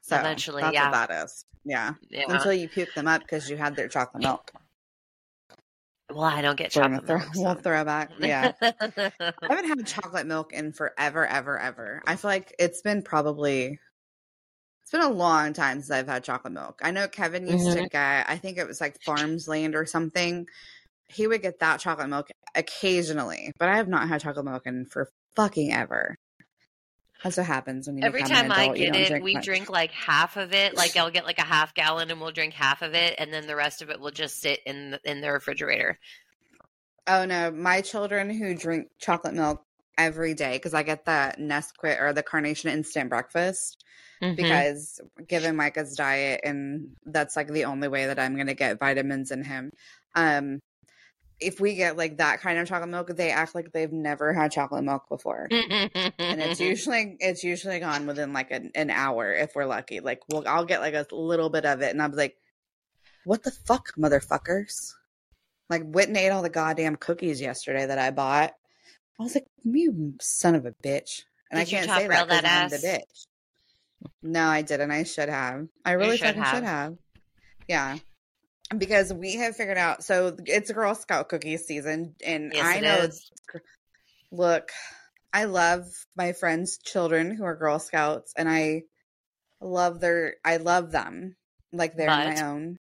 [0.00, 0.90] So Eventually, that's yeah.
[0.90, 1.44] what that is.
[1.64, 1.94] Yeah.
[2.10, 2.24] Yeah.
[2.28, 4.52] Until you puke them up because you had their chocolate milk.
[6.10, 7.34] Well, I don't get chocolate throw, milk.
[7.34, 7.54] so.
[7.54, 8.10] throw back.
[8.18, 8.52] Yeah.
[8.60, 9.12] I
[9.48, 12.02] haven't had chocolate milk in forever, ever, ever.
[12.06, 13.78] I feel like it's been probably
[14.82, 16.80] it's been a long time since I've had chocolate milk.
[16.82, 17.90] I know Kevin used to Mhm.
[17.90, 20.46] get I think it was like Farms Land or something.
[21.08, 24.86] He would get that chocolate milk occasionally, but I have not had chocolate milk in
[24.86, 26.16] for fucking ever.
[27.24, 29.44] That's what happens when you Every time I adult, you get it, drink we much.
[29.46, 30.76] drink like half of it.
[30.76, 33.46] Like I'll get like a half gallon, and we'll drink half of it, and then
[33.46, 35.98] the rest of it will just sit in the, in the refrigerator.
[37.06, 39.62] Oh no, my children who drink chocolate milk
[39.96, 43.82] every day because I get the Nesquik or the Carnation Instant Breakfast
[44.22, 44.36] Mhm.
[44.36, 48.78] because given Micah's diet and that's like the only way that I'm going to get
[48.78, 49.70] vitamins in him.
[50.14, 50.60] Um
[51.44, 54.52] if we get like that kind of chocolate milk, they act like they've never had
[54.52, 55.48] chocolate milk before.
[55.50, 60.00] and it's usually it's usually gone within like an, an hour if we're lucky.
[60.00, 62.36] Like we'll I'll get like a little bit of it and I'm like,
[63.24, 64.92] what the fuck, motherfuckers?
[65.70, 68.52] Like Whitney ate all the goddamn cookies yesterday that I bought.
[69.18, 71.22] I was like, you son of a bitch.
[71.50, 73.26] And I Did you can't say that because I'm the bitch.
[74.22, 74.90] No, I didn't.
[74.90, 75.68] I should have.
[75.84, 76.96] I really should fucking should have.
[77.68, 77.98] Yeah.
[78.78, 82.96] Because we have figured out so it's Girl Scout cookies season and Yes, I know
[82.96, 83.30] is.
[84.30, 84.70] look,
[85.32, 88.82] I love my friends' children who are Girl Scouts and I
[89.60, 91.36] love their I love them
[91.72, 92.78] like they're But- my own.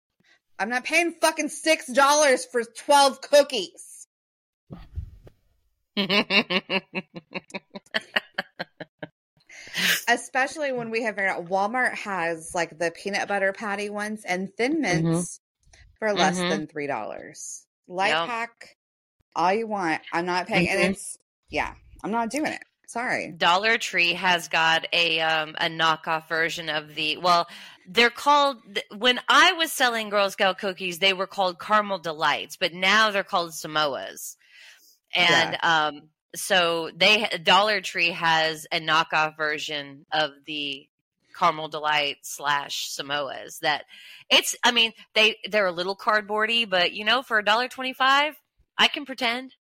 [0.58, 4.06] I'm not paying fucking six dollars for twelve cookies.
[10.08, 14.50] Especially when we have figured out Walmart has like the peanut butter patty ones and
[14.56, 15.10] thin mm-hmm.
[15.10, 15.40] mints
[15.98, 16.48] for less Mhm.
[16.48, 17.64] than three dollars.
[17.88, 18.26] Light Yep.
[18.26, 18.76] pack,
[19.34, 20.02] all you want.
[20.12, 20.70] I'm not paying, Mhm.
[20.70, 22.62] and it's yeah, I'm not doing it.
[22.88, 23.32] Sorry.
[23.32, 27.48] Dollar Tree has got a um, a knockoff version of the well,
[27.88, 28.58] they're called
[28.96, 33.24] when I was selling Girl Scout cookies, they were called caramel delights, but now they're
[33.24, 34.36] called Samoas.
[35.14, 40.88] And um so they Dollar Tree has a knockoff version of the
[41.36, 43.84] caramel delight slash Samoas that
[44.30, 47.92] it's I mean they they're a little cardboardy, but you know for a dollar twenty
[47.92, 48.34] five
[48.78, 49.54] I can pretend.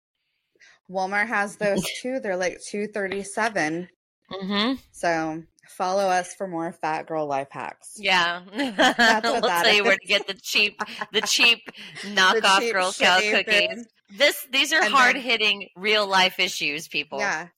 [0.91, 2.21] Walmart has those too.
[2.21, 3.89] They're like two thirty seven.
[4.31, 4.75] Mm-hmm.
[4.93, 7.95] So follow us for more fat girl life hacks.
[7.97, 9.99] Yeah, what we'll that tell you where is.
[10.01, 10.81] to get the cheap,
[11.13, 11.59] the cheap
[12.03, 13.87] knockoff cheap, Girl Scout cookies.
[14.17, 17.19] This, these are hard hitting, real life issues, people.
[17.19, 17.49] Yeah.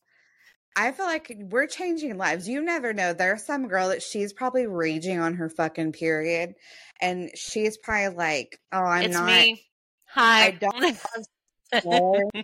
[0.77, 2.49] I feel like we're changing lives.
[2.49, 3.13] You never know.
[3.13, 6.55] There's some girl that she's probably raging on her fucking period,
[7.01, 9.27] and she's probably like, "Oh, I'm it's not.
[9.27, 9.63] me.
[10.07, 10.47] Hi.
[10.47, 10.81] I don't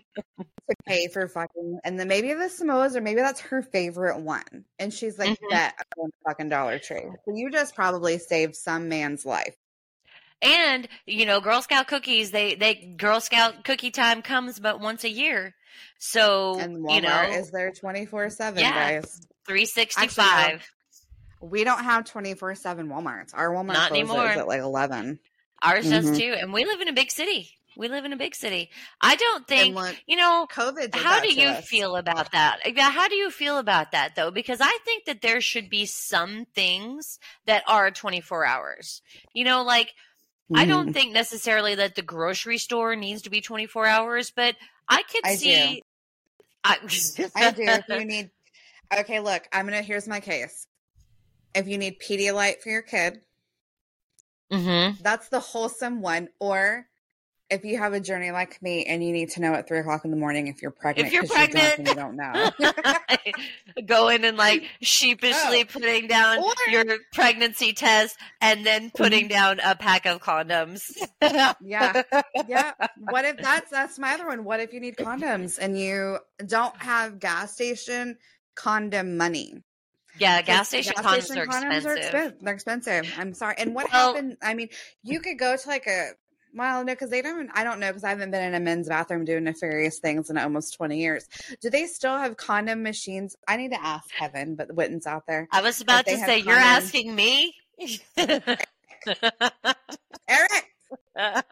[0.71, 4.65] to pay for fucking." And then maybe the Samoas, or maybe that's her favorite one,
[4.79, 5.51] and she's like, Mhm.
[5.51, 9.55] "Bet I'm going to fucking Dollar Tree." So you just probably saved some man's life.
[10.43, 12.31] and you know, Girl Scout cookies.
[12.31, 15.55] They, they Girl Scout cookie time comes but once a year,
[15.99, 19.27] so And Walmart you know, is there twenty four seven, guys.
[19.47, 20.65] three sixty five.
[21.41, 23.31] We don't have twenty four seven WalMarts.
[23.35, 24.27] Our Walmart Not closes anymore.
[24.27, 25.19] at like eleven.
[25.63, 26.19] Ours does Mhm.
[26.19, 27.57] too, and we live in a big city.
[27.77, 28.69] We live in a big city.
[29.01, 30.47] I don't think you know.
[30.53, 30.95] COVID.
[30.95, 31.67] How do you us.
[31.69, 32.59] feel about that?
[32.67, 34.31] Yeah, How do you feel about that though?
[34.31, 39.03] Because I think that there should be some things that are 24 hours.
[39.33, 39.95] You know, like
[40.55, 44.57] I don't think necessarily that the grocery store needs to be 24 hours, but
[44.89, 45.37] I could I do.
[45.37, 45.83] see
[46.65, 46.77] I,
[47.37, 47.63] I do.
[47.67, 48.31] If you need,
[48.99, 49.83] okay, look, I'm gonna.
[49.83, 50.67] Here's my case.
[51.55, 53.21] If you need Pedialyte for your kid,
[54.53, 55.01] Mhm.
[55.03, 56.29] that's the wholesome one.
[56.39, 56.87] Or
[57.51, 60.05] if you have a journey like me and you need to know at three o'clock
[60.05, 61.79] in the morning if you're pregnant, if you're pregnant.
[61.79, 62.51] and you don't know.
[63.87, 65.65] Going and like sheepishly Oh.
[65.65, 69.59] putting down Or- your pregnancy test and then putting mm-hmm.
[69.59, 70.93] down a pack of condoms.
[71.61, 72.03] yeah,
[72.47, 72.73] yeah.
[72.99, 74.45] What if that's that's my other one?
[74.45, 78.19] What if you need condoms and you don't have gas station
[78.55, 79.63] condom money?
[80.19, 82.13] Yeah, gas station gas condoms station are expensive.
[82.13, 83.15] expen- they're expensive.
[83.19, 83.55] I'm sorry.
[83.59, 84.37] And what Well- happened?
[84.43, 84.69] I mean,
[85.03, 86.11] you could go to like a
[86.55, 87.51] well, no, because they don't.
[87.55, 90.39] I don't know because I haven't been in a men's bathroom doing nefarious things in
[90.39, 91.27] almost twenty years.
[91.61, 93.37] Do they still have condom machines?
[93.47, 95.49] I need to ask Kevin, but Witten's out there.
[95.53, 97.55] I was about to say, you're asking me?
[100.29, 100.67] Eric.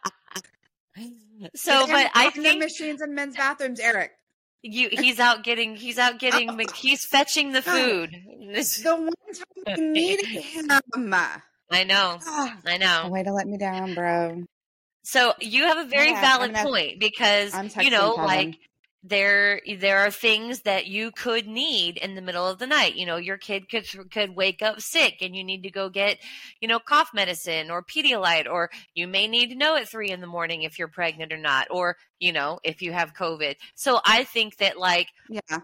[1.54, 4.12] so, but I condom think machines in men's bathrooms, Eric.
[4.62, 8.10] you he's out getting he's out getting Mc- he's fetching the food.
[8.12, 10.70] The one time I needed him.
[11.70, 12.18] I know.
[12.26, 13.08] Ah, I know.
[13.10, 14.44] way to let me down, bro.
[15.08, 18.26] So you have a very Yeah, valid gonna- point because you know, Kevin.
[18.26, 18.58] like
[19.02, 22.94] there there are things that you could need in the middle of the night.
[22.94, 26.18] You know, your kid could could wake up sick and you need to go get,
[26.60, 30.20] you know, cough medicine or Pedialyte or you may need to know at 3 in
[30.20, 33.56] the morning if you're pregnant or not or, you know, if you have COVID.
[33.76, 35.60] So I think that like Yeah,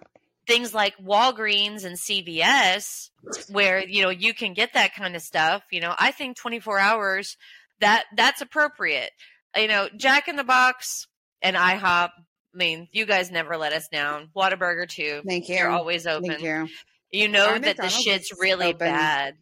[0.46, 3.10] things like Walgreens and CVS
[3.50, 6.78] where you know you can get that kind of stuff you know I think 24
[6.78, 7.36] hours
[7.80, 9.10] that that's appropriate
[9.56, 11.06] you know Jack in the Box
[11.42, 12.10] and IHOP I
[12.54, 15.56] mean you guys never let us down Whataburger too thank you.
[15.56, 16.68] you're always open Thank you.
[17.10, 18.78] you know Our that the shit's really open.
[18.78, 19.34] bad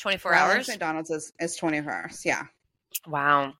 [0.00, 2.22] 24 hours McDonald's is, is 24 hours.
[2.24, 2.42] Yeah.
[3.06, 3.52] wow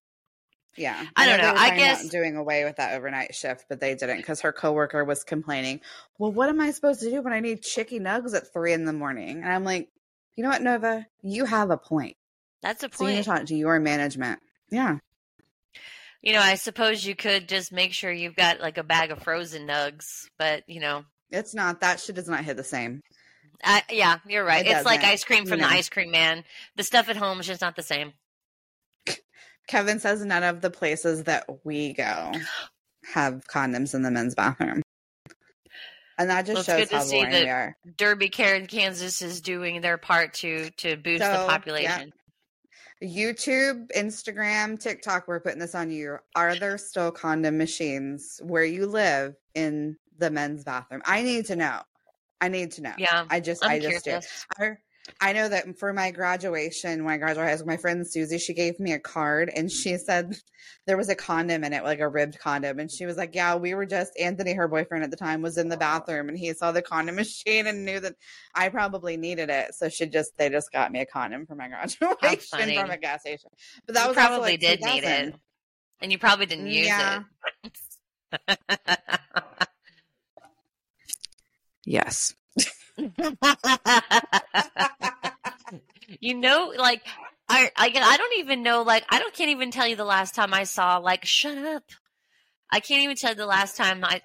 [0.77, 1.03] Yeah.
[1.16, 1.55] I don't they know.
[1.57, 5.25] I guess- doing away with that overnight shift, but they didn't because her coworker was
[5.25, 5.81] complaining.
[6.18, 8.85] Well, what am I supposed to do when I need chicky nugs at three in
[8.85, 9.42] the morning?
[9.42, 9.88] And I'm like,
[10.37, 11.07] you know what, Nova?
[11.22, 12.16] You have a point.
[12.62, 14.40] that's a So you need to talk to your management.
[14.70, 14.99] Yeah.
[16.27, 19.23] You know, I suppose you could just make sure you've got like a bag of
[19.23, 23.01] frozen nugs, but you know, It's not that shit does not hit the same.
[23.62, 24.67] I, yeah, you're right.
[24.67, 26.43] It it's like doesn't, ice cream from you the ice cream man.
[26.75, 28.12] The stuff at home is just not the same.
[29.69, 32.33] Kevin says none of the places that we go
[33.15, 34.83] have condoms in the men's bathroom.
[36.19, 37.77] And that just Well, it's shows good to how see boring that we are.
[37.97, 42.12] Derby, Karen, Kansas is doing their part to to boost So, the population.
[43.03, 46.19] YouTube, Instagram, TikTok, we're putting this on you.
[46.35, 51.03] Are there still condom machines where you live in the men's bathroom?
[51.05, 51.81] I need to know.
[52.41, 52.95] I need to know.
[52.99, 54.47] Yeah, I just I'm I just curious.
[54.59, 54.77] do.
[55.21, 58.55] I know that for my graduation, when I graduated high school, my friend Susie, she
[58.55, 60.37] gave me a card and she said
[60.87, 62.79] there was a condom in it, like a ribbed condom.
[62.79, 65.59] And she was like, Yeah, we were just Anthony, her boyfriend at the time, was
[65.59, 68.14] in the bathroom and he saw the condom machine and knew that
[68.55, 69.75] I probably needed it.
[69.75, 71.69] So she just they just got me a condom for my
[72.21, 73.51] graduation from a gas station.
[73.87, 75.35] But that you was probably like, did need it,
[76.01, 77.23] and you probably didn't use Yeah.
[78.45, 78.59] it.
[81.88, 82.35] Yes.
[86.21, 87.03] you know, like
[87.49, 88.83] I, I, I don't even know.
[88.83, 90.99] Like I don't can't even tell you the last time I saw.
[90.99, 91.85] Like, shut up.
[92.71, 94.21] I can't even tell you the last time I.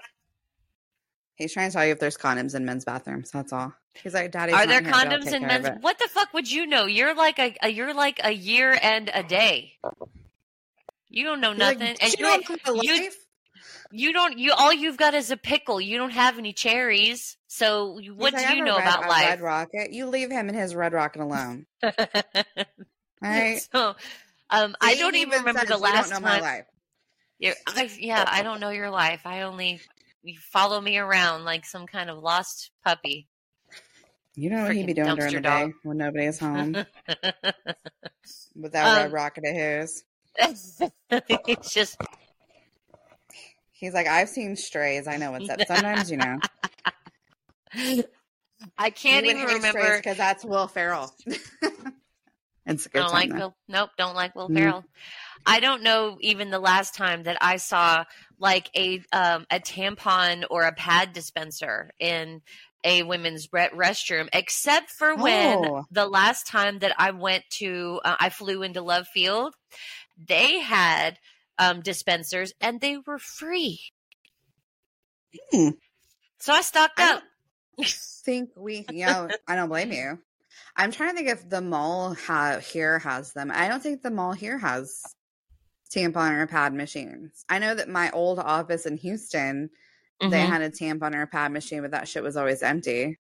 [1.36, 3.32] He's trying to tell you if there's condoms in men's bathrooms.
[3.32, 3.74] That's all.
[3.94, 5.68] He's like, Daddy's Are there here, condoms in men's?
[5.82, 6.86] What the fuck would you know?
[6.86, 9.74] You're like a, a you're like a year and a day.
[11.10, 13.18] You don't know like, nothing, "Do and you you know you- life?"
[13.92, 15.80] You don't you all you've got is a pickle.
[15.82, 17.38] You don't have any cherries.
[17.48, 19.26] So you- what He's do like, you know red- about life?
[19.30, 19.92] Red Rocket.
[19.94, 21.66] You leave him and his Red Rocket alone.
[21.84, 21.92] All
[23.22, 23.62] right.
[23.72, 23.96] so,
[24.50, 26.42] um, I don't even remember the last don't know my time.
[26.42, 26.66] life.
[27.40, 29.22] Yeah, I, yeah, I don't know your life.
[29.26, 29.80] I only
[30.24, 33.28] you follow me around like some kind of lost puppy.
[34.36, 35.70] You know what he'd be doing during the dog.
[35.70, 36.74] day when nobody is home
[38.56, 40.04] with that Um, Red Rocket of his.
[40.40, 41.98] it's just
[43.82, 45.08] He's like, I've seen strays.
[45.08, 45.60] I know what's up.
[45.68, 46.38] Sometimes, you know,
[48.78, 49.98] I can't even remember.
[49.98, 51.12] because that's Will Ferrell.
[51.26, 53.12] it's a I good don't time.
[53.12, 53.38] like though.
[53.40, 53.56] Will.
[53.68, 54.58] Nope, don't like Will Mm.
[54.58, 54.84] Ferrell.
[55.48, 58.04] I don't know even the last time that I saw
[58.38, 62.42] like a um, a tampon or a pad dispenser in
[62.84, 65.86] a women's restroom, except for when Oh.
[65.90, 69.56] the last time that I went to, uh, I flew into Love Field.
[70.24, 71.18] They had
[71.62, 73.80] um, dispensers and they were free.
[75.52, 75.70] Hmm.
[76.40, 77.24] So I stocked I up.
[77.86, 80.20] think we, yeah, I don't blame you.
[80.76, 83.52] I'm trying to think if the mall ha- here has them.
[83.54, 85.04] I don't think the mall here has
[85.94, 87.46] tampon or pad machines.
[87.48, 89.70] I know that my old office in Houston,
[90.20, 90.48] they Mhm.
[90.48, 93.20] had a tampon or a pad machine, but that shit was always empty.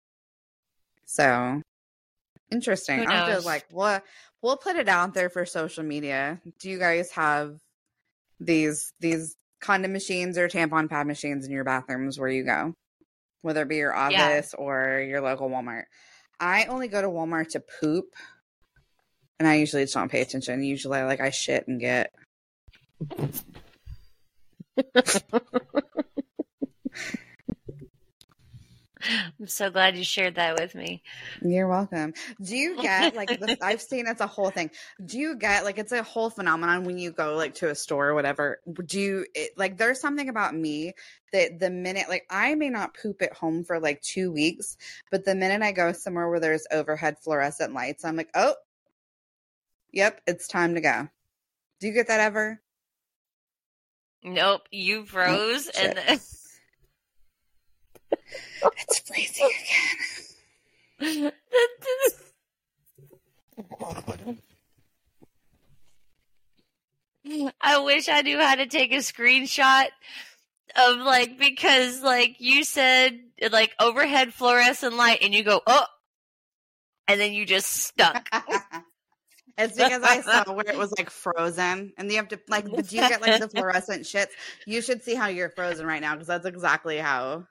[1.06, 1.62] So
[2.50, 3.06] interesting.
[3.08, 3.42] I have knows?
[3.42, 4.04] to like what
[4.42, 6.42] we'll put it out there for social media.
[6.60, 7.60] Do you guys have
[8.42, 12.74] these these condom machines or tampon pad machines in your bathrooms where you go?
[13.44, 14.28] Whether it be your Yeah.
[14.30, 15.84] office or your local Walmart.
[16.40, 18.06] I only go to Walmart to poop.
[19.40, 20.64] And I usually just don't pay attention.
[20.64, 22.12] Usually I, like I shit and get
[29.40, 31.04] I'm so glad you shared that with me.
[31.42, 32.14] You're welcome.
[32.42, 34.72] Do you get like the, I've seen it's a whole thing.
[35.06, 38.10] Do you get like it's a whole phenomenon when you go like to a store
[38.10, 38.60] or whatever?
[38.86, 40.94] Do you it, like there's something about me
[41.34, 44.78] that the minute like I may not poop at home for like 2 weeks,
[45.10, 48.56] but the minute I go somewhere where there's overhead fluorescent lights, I'm like, "Oh,
[49.92, 51.08] yep, it's time to go."
[51.80, 52.62] Do you get that ever?
[54.24, 55.98] Nope, you froze and
[58.78, 59.50] It's freezing
[61.00, 61.32] again.
[67.62, 69.88] I wish I knew how to take a screenshot
[70.76, 73.20] of like because like you said
[73.52, 75.86] like overhead fluorescent light and you go oh
[77.08, 78.28] and then you just stuck.
[79.58, 82.66] It's because I saw where it was like frozen, and you have to like.
[82.66, 84.30] Do you get like the fluorescent shits?
[84.66, 87.46] You should see how you're frozen right now because that's exactly how.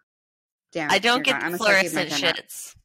[0.72, 2.76] Damn, I don't get the gonna start keeping my fluorescent shits.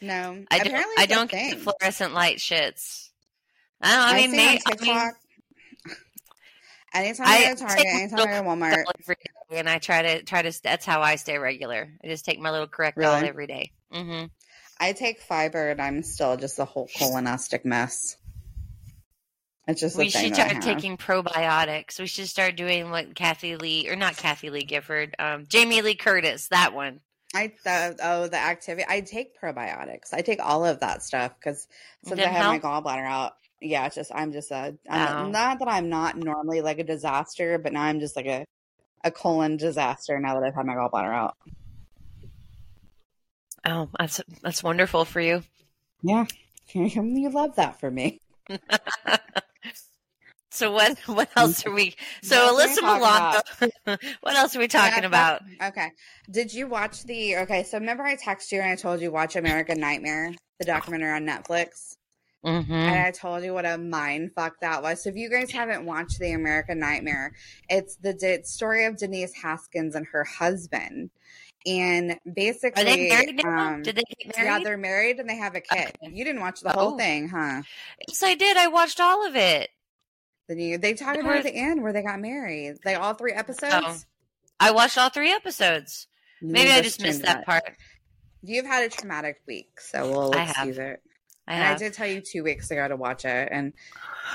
[0.00, 0.98] No, I don't.
[0.98, 3.10] I don't get the fluorescent light shits.
[3.80, 4.00] I don't.
[4.00, 5.12] I, I, mean, on I mean,
[7.06, 9.78] anytime I I go to Target, anytime I go to Walmart, every day, and I
[9.78, 10.62] try to try to.
[10.62, 11.88] That's how I stay regular.
[12.04, 13.28] I just take my little correct Really?
[13.28, 13.72] every day.
[13.92, 14.26] Mm-hmm.
[14.78, 18.16] I take fiber, and I'm still just a whole colonostic mess.
[19.68, 21.98] It's just We should start taking probiotics.
[21.98, 25.96] We should start doing what Kathie Lee or not Kathie Lee Gifford, um, Jamie Lee
[25.96, 26.48] Curtis.
[26.48, 27.00] That one.
[27.36, 28.84] I the, oh the Activia.
[28.88, 30.14] I take probiotics.
[30.14, 31.68] I take all of that stuff because
[32.02, 35.30] since I have my gallbladder out, yeah, it's just I'm just a I'm Oh.
[35.30, 38.44] not that I'm not normally like a disaster, but now I'm just like a
[39.04, 41.36] a colon disaster now that I've had my gallbladder out.
[43.66, 45.42] Oh, that's that's wonderful for you.
[46.02, 46.24] Yeah,
[46.72, 48.20] you love that for me.
[50.56, 51.94] So what what else are we?
[52.22, 53.98] So What Alyssa Milano.
[54.22, 55.42] what else are we talking Yeah, about?
[55.62, 55.88] Okay,
[56.30, 57.36] did you watch the?
[57.38, 61.10] Okay, so remember I texted you and I told you watch American Nightmare, the documentary
[61.10, 61.96] on Netflix.
[62.44, 62.72] Mm-hmm.
[62.72, 65.02] and I told you what a mind fuck that was.
[65.02, 67.32] So if you guys haven't watched The American Nightmare,
[67.68, 71.10] it's the de- story of Denise Huskins and her husband.
[71.66, 73.74] And basically, Are they married now?
[73.74, 74.64] um, Did they get yeah, married?
[74.66, 75.90] they're married and they have a kid.
[76.00, 76.12] Okay.
[76.14, 76.96] You didn't watch the whole Oh.
[76.96, 77.62] thing, huh?
[78.06, 78.56] yes, I did.
[78.56, 79.70] I watched all of it.
[80.48, 82.76] Then you they talked about at the end where they got married.
[82.84, 83.38] Like all three oh.
[83.38, 83.74] episodes.
[83.74, 83.96] Oh.
[84.58, 86.06] I watched all three episodes.
[86.40, 87.76] You Maybe I just missed that part.
[88.42, 91.02] You've had a traumatic week, so we'll excuse it.
[91.48, 91.76] I and have.
[91.76, 93.72] I did tell you two weeks ago to watch it, and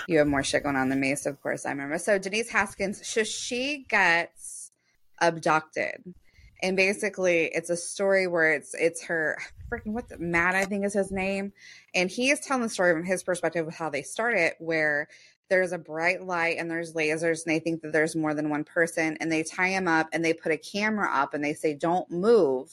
[0.07, 1.15] you have more shit going on than me.
[1.15, 1.97] So of course I remember.
[1.97, 4.71] So Denise Huskins, so she gets
[5.19, 6.13] abducted,
[6.61, 9.37] and basically it's a story where it's it's her
[9.71, 11.53] freaking what's it, Matt I think is his name,
[11.93, 15.07] and he is telling the story from his perspective of how they started, where
[15.51, 18.63] there's a bright light and there's lasers and they think that there's more than one
[18.63, 21.73] person and they tie him up and they put a camera up and they say
[21.73, 22.71] don't move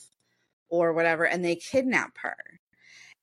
[0.69, 2.37] or whatever and they kidnap her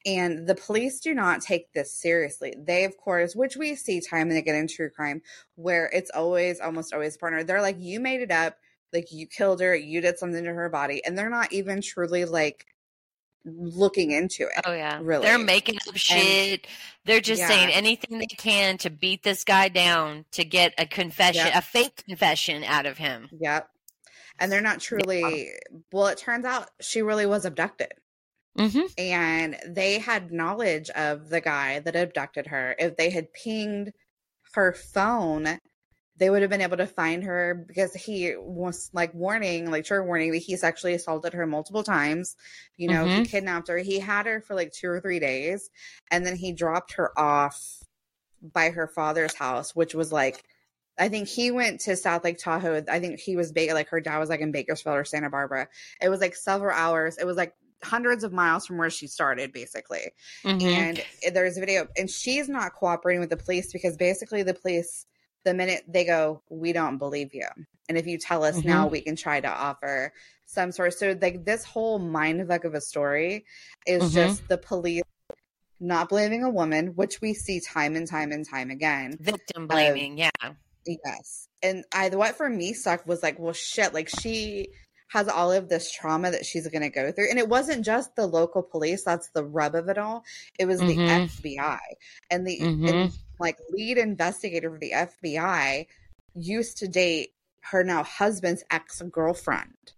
[0.06, 2.54] and the police do not take this seriously.
[2.58, 5.22] They, of course, which we see time and again in true crime,
[5.56, 7.44] where it's always, almost always partner.
[7.44, 8.58] They're like, you made it up,
[8.94, 12.26] like you killed her, you did something to her body, and they're not even truly
[12.26, 12.68] like
[13.46, 14.62] looking into it.
[14.66, 15.26] Oh yeah, really.
[15.26, 16.68] They're making up shit.
[17.06, 17.48] They're just Yeah.
[17.48, 21.56] saying anything they can to beat this guy down to get a confession, Yep.
[21.56, 23.30] a fake confession out of him.
[23.40, 23.70] Yep.
[24.40, 25.52] And they're not truly.
[25.92, 27.94] Well, it turns out she really was abducted.
[28.58, 28.86] Mm-hmm.
[28.98, 32.74] and they had knowledge of the guy that abducted her.
[32.80, 33.92] If they had pinged
[34.54, 35.60] her phone,
[36.18, 40.06] they would have been able to find her because he was like warning, like trigger
[40.06, 42.36] warning that he sexually assaulted her multiple times.
[42.78, 43.78] You know, he kidnapped her.
[43.78, 45.70] He had her for like two or three days,
[46.12, 47.84] and then he dropped her off
[48.42, 50.44] by her father's house, which was like.
[50.98, 52.82] I think he went to South Lake Tahoe.
[52.90, 55.68] I think he was ba- like her dad was like in Bakersfield or Santa Barbara.
[56.02, 57.18] It was like several hours.
[57.18, 57.54] It was like
[57.84, 60.14] hundreds of miles from where she started, basically.
[60.46, 60.66] Mm-hmm.
[60.66, 61.04] And
[61.34, 65.06] there's a video, and she's not cooperating with the police because basically the police,
[65.46, 67.48] the minute they go, we don't believe you,
[67.88, 68.68] and if you tell us Mm-hmm.
[68.68, 70.12] now, we can try to offer
[70.46, 70.94] some sort.
[70.94, 73.46] So like this whole mind fuck of a story
[73.88, 74.14] is Mhm.
[74.14, 75.04] just the police
[75.80, 79.18] not believing a woman, which we see time and time and time again.
[79.20, 80.30] Victim blaming, yeah.
[80.86, 81.48] Yes.
[81.64, 84.70] And I what for me sucked was like, well shit, like she
[85.10, 87.30] has all of this trauma that she's gonna go through.
[87.30, 90.24] And it wasn't just the local police, that's the rub of it all.
[90.60, 90.88] It was Mhm.
[90.88, 91.80] the FBI.
[92.30, 92.90] And the Mhm.
[92.90, 95.88] and, like lead investigator for the FBI
[96.34, 97.30] used to date
[97.72, 99.94] her now husband's ex-girlfriend.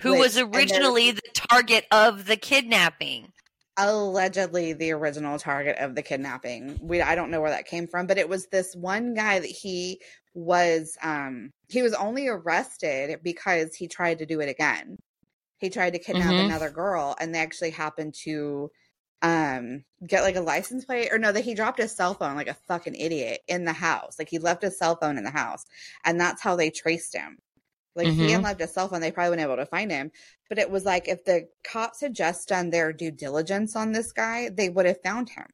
[0.00, 3.32] Who Which- was originally the target of the kidnapping.
[3.78, 6.78] allegedly the original target of the kidnapping.
[6.80, 9.46] We I don't know where that came from, but it was this one guy that
[9.50, 10.00] he
[10.34, 14.96] was um he was only arrested because he tried to do it again.
[15.58, 16.46] He tried to kidnap Mhm.
[16.46, 18.70] another girl and they actually happened to
[19.22, 22.48] um get like a license plate or no that he dropped his cell phone like
[22.48, 24.18] a fucking idiot in the house.
[24.18, 25.64] Like he left his cell phone in the house
[26.04, 27.38] and that's how they traced him.
[27.94, 28.28] Like if he Mhm.
[28.28, 30.12] hadn't left his cell phone, they probably wouldn't able to find him.
[30.50, 34.12] But it was like if the cops had just done their due diligence on this
[34.12, 35.46] guy, they would have found him.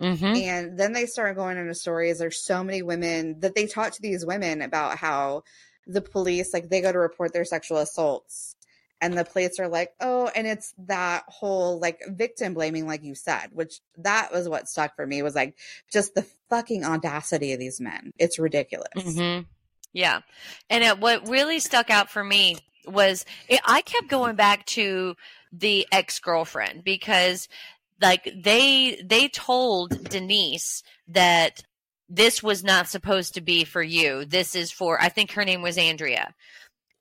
[0.00, 0.36] Mm-hmm.
[0.36, 2.18] And then they started going into stories.
[2.18, 5.42] There's so many women that they talk to these women about how
[5.86, 8.54] the police, like, they go to report their sexual assaults.
[9.00, 13.14] And the plates are like, oh, and it's that whole like victim blaming, like you
[13.14, 15.56] said, which that was what stuck for me was like
[15.92, 18.12] just the fucking audacity of these men.
[18.18, 18.88] It's ridiculous.
[18.96, 19.42] Mm-hmm.
[19.92, 20.20] Yeah.
[20.68, 25.14] And it, what really stuck out for me was it, I kept going back to
[25.52, 27.48] the ex girlfriend because,
[28.00, 31.62] like, they they told Denise that
[32.08, 34.24] this was not supposed to be for you.
[34.24, 36.34] This is for I think her name was Andrea,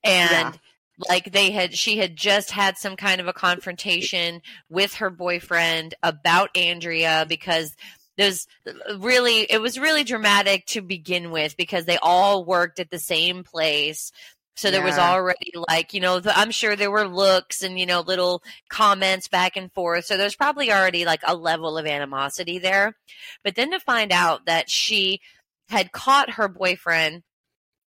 [0.04, 0.32] and.
[0.32, 0.54] Yeah.
[0.98, 5.94] Like they had, she had just had some kind of a confrontation with her boyfriend
[6.02, 7.76] about Andrea because
[8.18, 8.48] there's
[8.98, 13.44] really it was really dramatic to begin with because they all worked at the same
[13.44, 14.12] place.
[14.56, 17.86] So there was already like you know the, i'm sure there were looks and you
[17.86, 20.06] know little comments back and forth.
[20.06, 22.96] So there's probably already like a level of animosity there.
[23.44, 25.22] But then to find out that she
[25.70, 27.22] had caught her boyfriend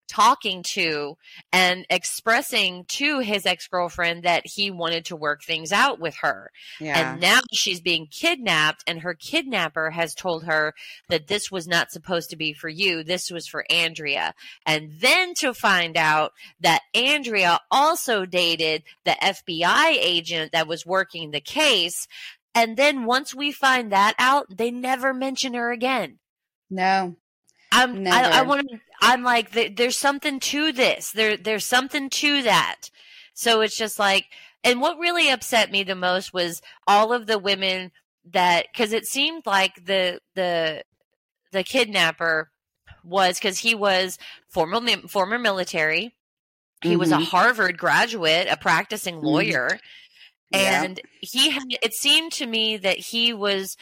[0.09, 1.15] talking to
[1.53, 6.49] and expressing to his ex-girlfriend that he wanted to work things out with her.
[6.79, 7.11] Yeah.
[7.11, 10.73] And now she's being kidnapped, and her kidnapper has told her
[11.09, 13.03] that this was not supposed to be for you.
[13.03, 14.33] This was for Andrea.
[14.65, 21.31] And then to find out that Andrea also dated the FBI agent that was working
[21.31, 22.07] the case.
[22.55, 26.17] And then once we find that out, they never mention her again.
[26.69, 27.15] no.
[27.71, 31.11] I'm I, I want to I'm like there's something to this.
[31.11, 32.89] There there's something to that.
[33.33, 34.25] So it's just like
[34.63, 37.91] and what really upset me the most was all of the women
[38.31, 40.83] that cuz it seemed like the the
[41.51, 42.51] the kidnapper
[43.03, 44.17] was cuz he was
[44.49, 46.15] former former military.
[46.81, 47.25] He was a Mhm.
[47.25, 49.23] Harvard graduate, a practicing Mhm.
[49.23, 49.79] lawyer
[50.51, 50.83] Yeah.
[50.83, 53.77] and he had it seemed to me that he was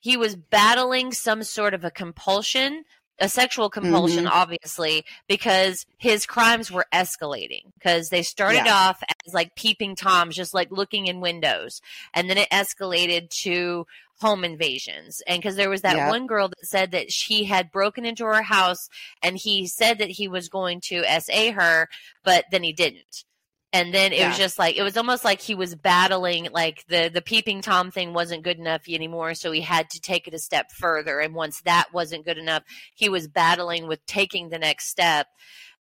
[0.00, 2.84] he was battling some sort of a compulsion
[3.20, 4.30] a sexual compulsion Mhm.
[4.32, 8.74] obviously because his crimes were escalating because they started Yeah.
[8.74, 11.82] off as like peeping toms just like looking in windows
[12.14, 13.86] and then it escalated to
[14.20, 16.08] home invasions and because there was that Yeah.
[16.08, 18.88] one girl that said that she had broken into her house
[19.22, 21.88] and he said that he was going to sa her
[22.24, 23.24] but then he didn't
[23.72, 27.08] and then it was just like it was almost like he was battling like the
[27.12, 30.38] the peeping tom thing wasn't good enough anymore so he had to take it a
[30.38, 32.62] step further and once that wasn't good enough
[32.94, 35.26] he was battling with taking the next step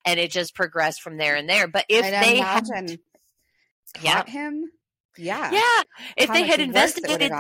[0.06, 3.00] and it just progressed from there and there but if and they had imagine
[4.02, 4.14] Yeah.
[4.14, 4.72] caught him.
[5.18, 5.52] Yeah.
[5.52, 5.82] yeah
[6.16, 7.32] if How they had worse it would've investigated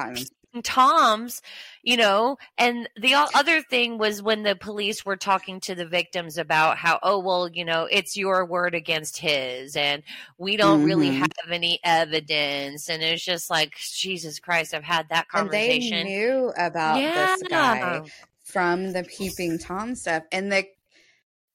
[0.63, 1.41] toms
[1.83, 6.37] you know and the other thing was when the police were talking to the victims
[6.39, 10.01] about how oh well you know it's your word against his and
[10.39, 11.19] we don't really Mhm.
[11.21, 12.89] have any evidence.
[12.89, 16.07] And it's just like jesus christ i've had that And they conversation.
[16.07, 18.01] knew about this guy
[18.43, 20.65] from the peeping tom stuff and the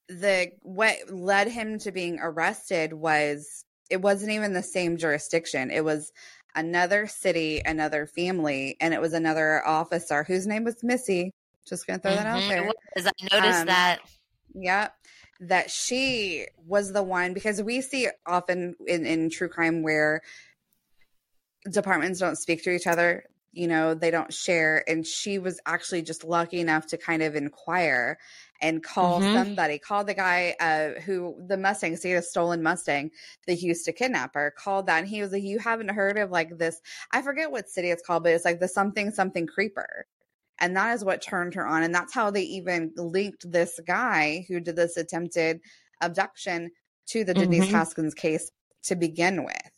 [0.08, 5.70] the what led him to being arrested was it wasn't even the same jurisdiction.
[5.70, 6.12] It was
[6.54, 11.30] another city another family and it was another officer whose name was missy.
[11.66, 13.06] Just gonna throw that out Mhm, it there was.
[13.06, 14.00] i noticed Um, that.
[14.54, 14.88] yeah
[15.40, 20.20] that she was the one because we see often in, in true crime where
[21.70, 26.02] departments don't speak to each other you know they don't share and she was actually
[26.02, 28.18] just lucky enough to kind of inquire
[28.64, 29.34] and call Mhm.
[29.34, 33.10] somebody call the guy uh who the mustang see a stolen mustang
[33.46, 36.16] the Houston used to kidnap her called that and he was like you haven't heard
[36.16, 36.80] of like this
[37.12, 40.06] i forget what city it's called but it's like the something something creeper.
[40.60, 44.44] And that is what turned her on and that's how they even linked this guy
[44.48, 45.60] who did this attempted
[46.00, 46.70] abduction
[47.08, 47.72] to the denise Mhm.
[47.72, 48.50] huskins case
[48.84, 49.70] to begin with.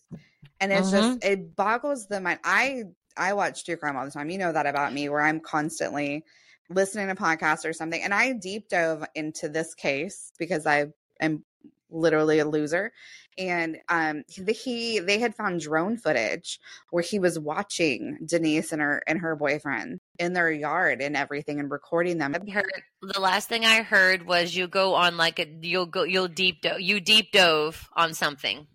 [0.60, 2.40] And it's just it boggles the mind.
[2.44, 2.84] I
[3.16, 4.30] i watch true crime all the time.
[4.30, 6.22] You know that about me where i'm constantly
[6.68, 10.86] listening to podcasts or something and i deep dove into this case because i
[11.20, 11.44] am
[11.88, 12.92] literally a loser
[13.38, 16.58] and um he, he they had found drone footage
[16.90, 21.60] where he was watching denise and her and her boyfriend in their yard and everything
[21.60, 25.46] and recording them heard the last thing I heard was you go on like a
[25.60, 28.66] you'll go you'll deep dove you deep dove on something.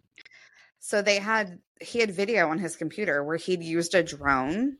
[0.79, 4.77] So they had he had video on his computer where he'd used a drone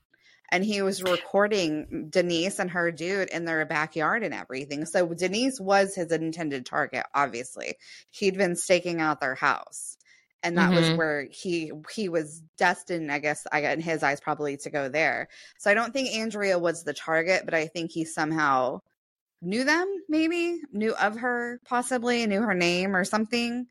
[0.52, 4.86] and he was recording Denise and her dude in their backyard and everything.
[4.86, 7.76] So Denise was his intended target, obviously.
[8.12, 9.97] He'd been staking out their house.
[10.43, 10.95] And that was Mhm.
[10.95, 14.89] where he he was destined, I guess, I got in his eyes probably to go
[14.89, 15.28] there.
[15.60, 18.80] So I don't think Andrea was the target, but I think he somehow
[19.41, 23.68] knew them, maybe knew of her, possibly knew her name or something.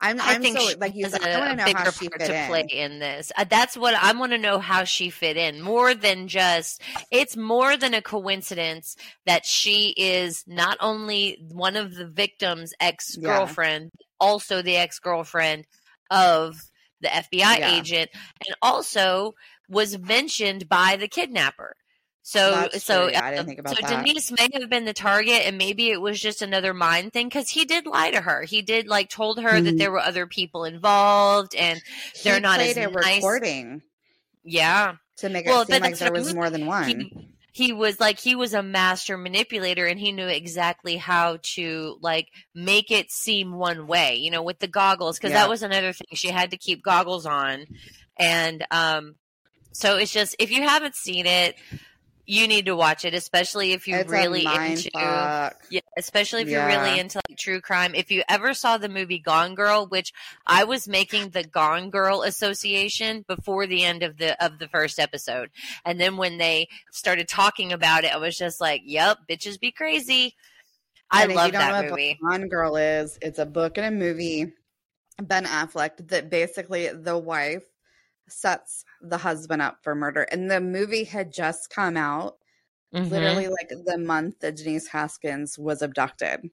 [0.00, 2.08] I'm, I I'm think so like you said, a, I want to know how she
[2.08, 2.46] fit to in.
[2.46, 3.32] play in this.
[3.36, 5.62] Uh, that's what I want to know how she fit in.
[5.62, 11.94] More than just, it's more than a coincidence that she is not only one of
[11.94, 13.90] the victim's ex girlfriend,
[14.20, 15.64] also the ex girlfriend
[16.10, 16.56] of
[17.00, 17.76] the FBI Yeah.
[17.78, 18.10] agent,
[18.46, 19.34] and also
[19.68, 21.76] was mentioned by the kidnapper.
[22.26, 23.18] So, That's so, true.
[23.18, 24.02] I didn't think about so that.
[24.02, 27.50] Denise may have been the target, and maybe it was just another mind thing because
[27.50, 28.44] he did lie to her.
[28.44, 29.78] He did like told her that Mhm.
[29.78, 31.82] there were other people involved, and
[32.22, 33.16] they're he not as a nice.
[33.16, 33.82] recording
[34.42, 36.88] yeah, to make Well, it seem like there was more than one.
[36.88, 41.98] he he was like he was a master manipulator, and he knew exactly how to
[42.00, 44.16] like make it seem one way.
[44.16, 45.42] You know, with the goggles because Yeah.
[45.42, 46.06] that was another thing.
[46.14, 47.66] She had to keep goggles on,
[48.18, 49.16] and um,
[49.72, 51.56] so it's just if you haven't seen it.
[52.26, 55.62] You need to watch it, especially if you're it's really into fuck.
[55.70, 57.94] yeah, especially if you're really into like true crime.
[57.94, 60.12] If you ever saw the movie Gone Girl, which
[60.46, 64.98] I was making the Gone Girl association before the end of the of the first
[64.98, 65.50] episode,
[65.84, 69.70] and then when they started talking about it, I was just like, "Yep, bitches be
[69.70, 70.34] crazy."
[71.10, 72.18] I And love that movie.
[72.22, 74.52] Gone Girl is, it's a book and a movie.
[75.22, 77.64] Ben Affleck that basically the wife
[78.28, 82.38] sets the husband up for murder, and the movie had just come out,
[82.92, 86.50] Mhm, literally like the month that Denise Huskins was abducted.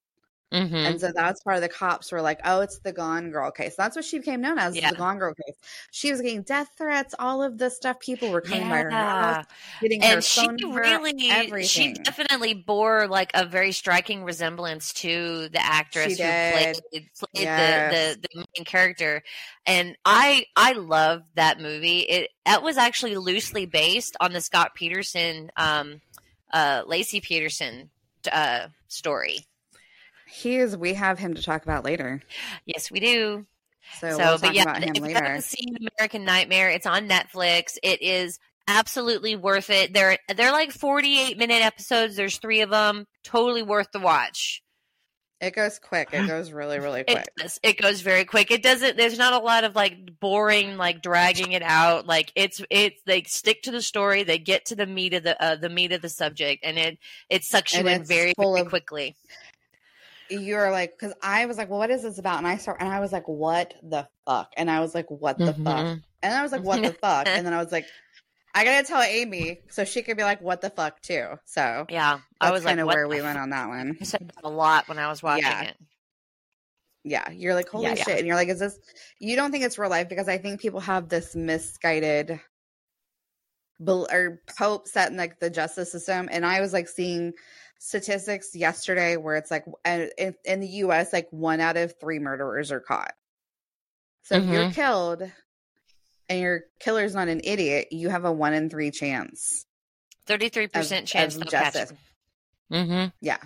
[0.51, 0.75] Mhm.
[0.85, 3.75] And so that's part of the cops were like, oh, it's the Gone Girl case.
[3.77, 4.89] That's what she became known as, Yeah.
[4.89, 5.55] the Gone Girl case.
[5.91, 7.99] She was getting death threats, all of the stuff.
[7.99, 9.45] People were coming by her house,
[9.81, 14.91] getting her and she phone, her really she definitely bore like a very striking resemblance
[14.93, 18.15] to the actress who played, played Yes.
[18.15, 19.23] the, the the main character
[19.65, 24.71] and i i love that movie it that was actually loosely based on the scott
[24.75, 26.01] peterson um
[26.53, 27.89] uh laci peterson
[28.31, 29.45] uh story
[30.31, 32.21] He is, we have him to talk about later.
[32.65, 33.45] yes we do
[33.99, 35.23] So, so, we'll but talk yeah, about him if you later.
[35.23, 37.77] haven't seen American Nightmare, it's on Netflix.
[37.83, 39.93] It is absolutely worth it.
[39.93, 42.15] They're they're like 48 minute episodes.
[42.15, 43.05] There's three of them.
[43.23, 44.63] Totally worth the watch.
[45.41, 46.09] It goes quick.
[46.13, 47.27] It goes really, really It quick.
[47.35, 47.59] does.
[47.63, 48.51] It goes very quick.
[48.51, 48.95] It doesn't.
[48.95, 52.05] There's not a lot of like boring, like dragging it out.
[52.05, 54.21] Like it's it's they stick to the story.
[54.21, 56.99] They get to the meat of the uh, the meat of the subject, and it
[57.29, 59.15] it sucks you And in very, very of- quickly.
[60.31, 62.37] You're like, because I was like, well, what is this about?
[62.39, 64.51] And I start, and I was like, what the fuck?
[64.57, 65.85] And I was like, what the fuck?
[65.85, 66.03] Mhm.
[66.23, 67.27] And I was like, what the fuck?
[67.27, 67.85] And then I was like,
[68.53, 71.25] I gotta tell Amy so she could be like, what the fuck too.
[71.45, 73.97] So Yeah, I was like, kind of what where we went on that one.
[73.99, 75.61] I said that a lot when I was watching Yeah.
[75.63, 75.77] it.
[77.03, 78.03] Yeah, you're like, holy Yeah, yeah.
[78.03, 78.17] shit.
[78.19, 78.77] And you're like, is this,
[79.19, 82.39] you don't think it's real life because I think people have this misguided
[83.87, 86.29] or hope set in like the justice system.
[86.31, 87.33] And I was like seeing
[87.83, 92.19] statistics yesterday where it's like uh, in, in the US, like one out of three
[92.19, 93.13] murderers are caught.
[94.23, 95.23] So if you're killed
[96.29, 99.65] and your killer's not an idiot, you have a one in three chance.
[100.27, 101.93] Thirty-three percent of chance catch justice.
[102.71, 103.07] Mm-hmm.
[103.19, 103.37] Yeah.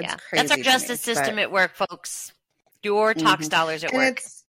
[0.00, 0.42] Yeah, crazy.
[0.46, 2.32] that's our to me, justice but- system at work, folks.
[2.82, 3.50] Your tax Mhm.
[3.50, 4.18] dollars at and work.
[4.18, 4.44] it's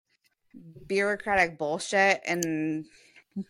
[0.87, 2.85] bureaucratic bullshit and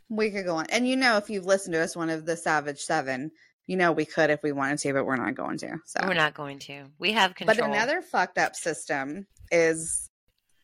[0.09, 2.37] we could go on and you know if you've listened to us one of the
[2.37, 3.31] savage seven
[3.69, 6.15] you know we could if we wanted to but we're not going to so We're
[6.15, 6.87] not going to.
[6.99, 7.57] We have control.
[7.57, 10.11] but another fucked up system is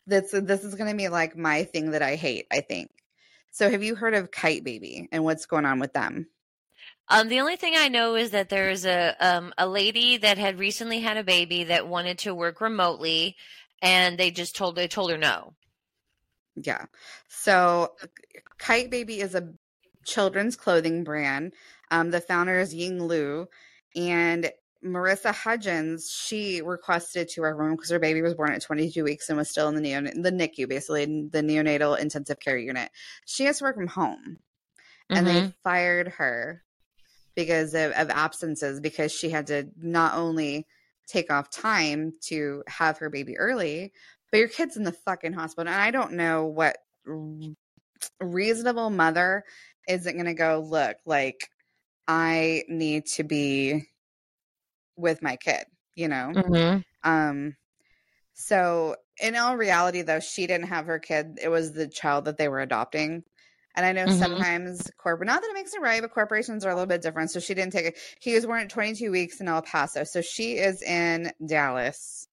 [0.05, 2.89] this this is going to be like my thing that i hate i think
[3.51, 6.27] so have you heard of kyte baby and what's going on with them
[7.07, 10.57] Um, the only thing I know is that there's a um a lady that had
[10.59, 13.35] recently had a baby that wanted to work remotely,
[13.81, 15.53] and they just told they told her no.
[16.55, 16.85] Yeah.
[17.27, 17.91] So
[18.59, 19.53] Kyte Baby is a
[20.05, 21.53] children's clothing brand.
[21.91, 23.47] Um, the founder is Ying Liu.
[23.95, 24.51] And
[24.83, 29.29] Marissa Hudgens, she requested to work room because her baby was born at 22 weeks
[29.29, 32.91] and was still in the neon- the NICU, basically the neonatal intensive care unit.
[33.25, 34.37] She has to work from home,
[35.09, 35.33] and Mhm.
[35.33, 36.63] they fired her
[37.35, 40.67] because of, of absences because she had to not only
[41.07, 43.91] take off time to have her baby early,
[44.31, 45.71] but your kid's in the fucking hospital.
[45.71, 46.77] And I don't know what
[48.19, 49.45] reasonable mother
[49.87, 51.49] isn't going to go, look, like,
[52.07, 53.83] I need to be
[54.97, 56.35] with my kid, you know?
[56.35, 56.83] Mhm.
[57.03, 57.55] Um,
[58.33, 61.39] so in all reality, though, she didn't have her kid.
[61.41, 63.23] It was the child that they were adopting.
[63.75, 64.09] And I know Mhm.
[64.09, 67.31] sometimes corporate, not that it makes it right, but corporations are a little bit different.
[67.31, 67.99] So she didn't take it.
[68.21, 70.03] He was born at 22 weeks in El Paso.
[70.05, 72.27] So she is in Dallas.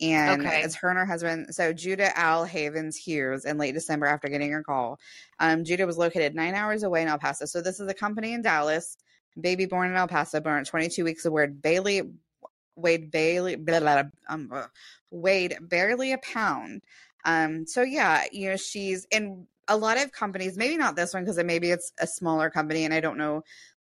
[0.00, 0.62] And Okay.
[0.62, 1.54] it's her and her husband.
[1.54, 4.98] So Judah Al Havens Hughes in late December after getting her call.
[5.38, 7.46] Um, Judah was located nine hours away in El Paso.
[7.46, 8.96] So this is a company in Dallas,
[9.40, 12.02] baby born in El Paso, born at 22 weeks of word Bailey
[12.76, 14.50] weighed Bailey blah, blah, blah, um,
[15.10, 16.82] weighed barely a pound.
[17.24, 21.22] Um, so yeah, you know, she's in a lot of companies, maybe not this one
[21.22, 23.42] because maybe it's a smaller company and I don't know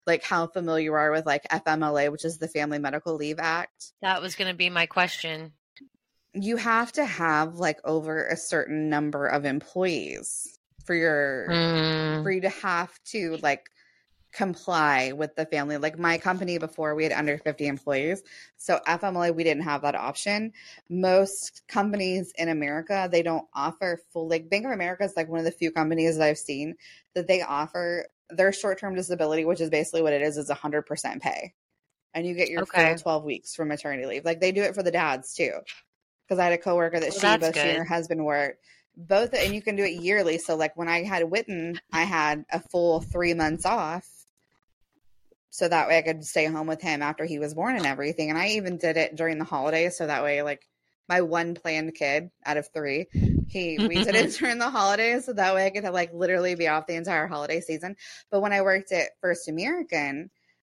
[0.07, 3.93] like how familiar you are with like FMLA, which is the Family Medical Leave Act.
[4.01, 5.53] That was going to be my question.
[6.33, 12.23] You have to have like over a certain number of employees for your Mm.
[12.23, 13.69] for you to have to like
[14.33, 15.77] comply with the family.
[15.77, 18.23] Like my company before, we had under 50 employees.
[18.57, 20.53] So FMLA, we didn't have that option.
[20.89, 25.39] Most companies in America, they don't offer full, like Bank of America is like one
[25.39, 26.75] of the few companies that I've seen
[27.15, 31.21] that they offer their short term disability, which is basically what it is, is 100%
[31.21, 31.53] pay.
[32.13, 32.93] And you get your Okay.
[32.93, 34.25] full 12 weeks for maternity leave.
[34.25, 35.53] Like they do it for the dads too.
[36.29, 38.63] Because I had a coworker that Well, she, both she and her husband worked.
[38.95, 42.43] Both and you can do it yearly so like when i had witten i had
[42.51, 44.07] a full three months off.
[45.49, 48.29] So that way i could stay home with him after he was born and everything
[48.29, 50.67] and i even did it during the holidays so that way like
[51.07, 53.07] my one planned kid out of three
[53.47, 56.55] he we did it during the holidays so that way i could have, like literally
[56.55, 57.95] be off the entire holiday season.
[58.29, 60.29] But when i worked at first american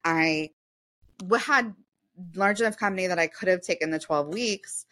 [0.07, 0.51] I
[1.41, 1.75] had
[2.35, 4.87] large enough company that I could have taken the 12 weeks,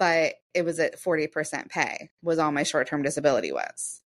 [0.00, 4.00] but it was at 40% pay was all my short-term disability was.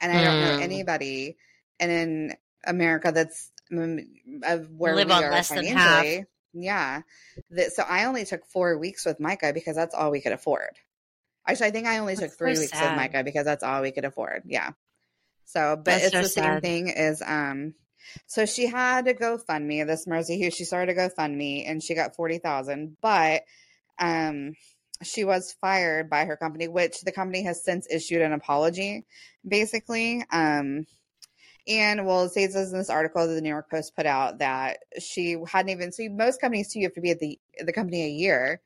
[0.00, 0.62] And I don't know Mm.
[0.62, 1.36] anybody
[1.80, 4.06] and in America that's mm,
[4.44, 6.04] of where Live we on are less than half.
[6.04, 6.26] financially.
[6.52, 7.02] Yeah.
[7.50, 10.78] That, so I only took four weeks with Micah because that's all we could afford.
[11.46, 12.90] Actually, I think I only That's took three so weeks sad.
[12.90, 14.42] with Micah because that's all we could afford.
[14.46, 14.70] Yeah.
[15.46, 17.74] So, but That's it's so the same thing as um.
[18.26, 19.84] So she had to GoFundMe.
[19.86, 23.42] This Mercy Hughes, she started a GoFundMe and she got forty thousand, but
[23.98, 24.54] um,
[25.02, 29.06] she was fired by her company, which the company has since issued an apology,
[29.46, 30.24] basically.
[30.30, 30.86] Um,
[31.66, 34.78] and well, it says in this article that the New York Post put out that
[35.00, 35.92] she hadn't even.
[35.92, 38.60] So most companies too, you have to be at the the company a year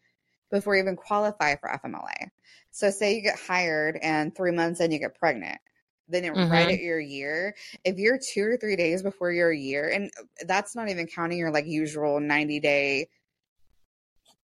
[0.51, 2.31] before you even qualify for FMLA.
[2.71, 5.61] So say you get hired and three months in you get pregnant.
[6.09, 6.71] Then it, right Mhm.
[6.71, 7.55] at your year,
[7.85, 10.11] if you're two or three days before your year, and
[10.47, 13.09] that's not even counting your like usual 90 day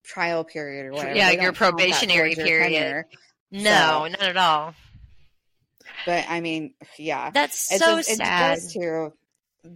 [0.08, 1.14] trial period or whatever.
[1.14, 3.04] Yeah, They your don't count that probationary period.
[3.50, 4.74] No, not at all.
[6.06, 7.30] But I mean, yeah.
[7.30, 8.56] That's It's so just, sad.
[8.56, 9.12] goes to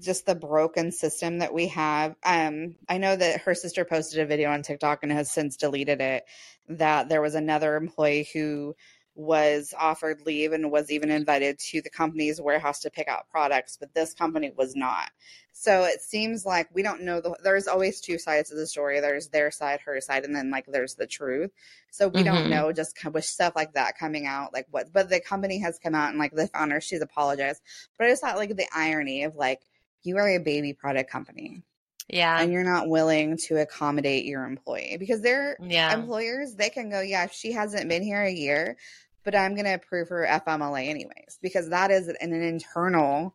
[0.00, 2.14] just the broken system that we have.
[2.24, 6.00] Um, I know that her sister posted a video on TikTok and has since deleted
[6.00, 6.24] it.
[6.68, 8.74] That there was another employee who
[9.14, 13.76] was offered leave and was even invited to the company's warehouse to pick out products,
[13.78, 15.10] but this company was not.
[15.52, 17.36] So it seems like we don't know the.
[17.42, 19.00] There's always two sides of the story.
[19.00, 21.50] There's their side, her side, and then like there's the truth.
[21.90, 22.48] So we don't Mhm.
[22.48, 24.92] know just with stuff like that coming out, like what.
[24.92, 27.62] But the company has come out and like the founder, she's apologized.
[27.98, 29.60] But I just thought like the irony of like
[30.02, 31.62] you are a baby product company
[32.08, 32.40] Yeah.
[32.40, 35.94] and you're not willing to accommodate your employee because their Yeah.
[35.94, 38.76] employers they can go, yeah, she hasn't been here a year,
[39.24, 43.34] but I'm going to approve her FMLA anyways because that is an, an internal.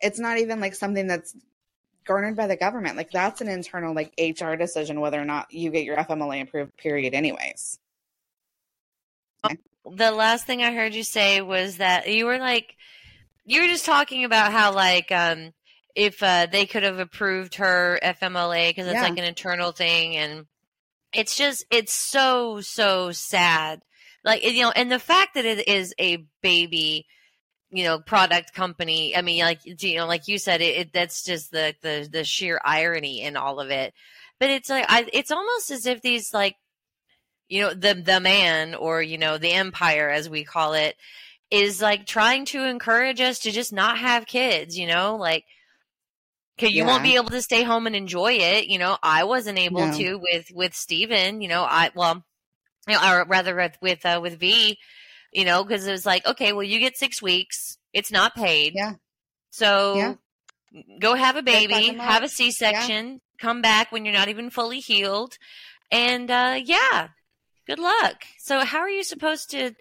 [0.00, 1.34] It's not even like something that's
[2.04, 2.96] garnered by the government.
[2.96, 6.76] Like that's an internal like HR decision whether or not you get your FMLA approved.
[6.76, 7.14] Period.
[7.14, 7.78] Anyways.
[9.90, 12.76] the last thing I heard you say was that you were like,
[13.44, 15.52] you were just talking about how like, um,
[15.96, 19.02] if uh, they could have approved her FMLA because it's Yeah.
[19.02, 20.46] like an internal thing, and
[21.12, 23.80] it's just it's so so sad.
[24.22, 27.06] Like you know, and the fact that it is a baby,
[27.70, 29.16] you know, product company.
[29.16, 32.24] I mean, like you know, like you said, it, it that's just the the the
[32.24, 33.94] sheer irony in all of it.
[34.38, 36.56] But it's like I, it's almost as if these like
[37.48, 40.94] you know the the man or you know the empire as we call it
[41.50, 45.44] is like trying to encourage us to just not have kids you know like
[46.58, 49.58] 'cause you won't be able to stay home and enjoy it you know i wasn't
[49.58, 49.92] able No.
[49.98, 52.24] to with with steven you know i well
[52.88, 54.78] you know or rather with with uh, with v
[55.32, 58.72] you know because it was like okay well you get six weeks it's not paid
[58.74, 58.94] Yeah.
[59.50, 60.14] so Yeah.
[61.00, 65.36] go have a baby have a c-section come back when you're not even fully healed
[65.90, 67.08] and uh yeah
[67.66, 69.72] good luck so how are you supposed to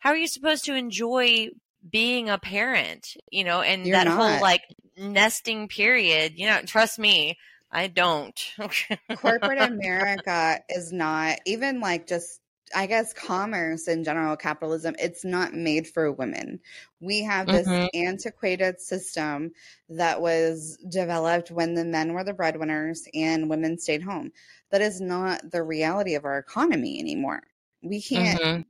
[0.00, 1.48] how are you supposed to enjoy
[1.88, 4.62] being a parent you know and You're that whole like
[4.96, 7.36] nesting period you know trust me
[7.70, 8.54] i don't
[9.14, 12.40] corporate America is not even like just
[12.74, 16.58] I guess commerce in general, capitalism, it's not made for women.
[17.00, 17.88] We have this Mhm.
[17.94, 19.52] antiquated system
[19.88, 24.32] that was developed when the men were the breadwinners and women stayed home.
[24.70, 27.44] That is not the reality of our economy anymore.
[27.82, 28.64] We can't, Mhm.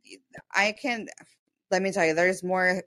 [0.55, 1.09] I can,
[1.71, 2.83] let me tell you, there's more,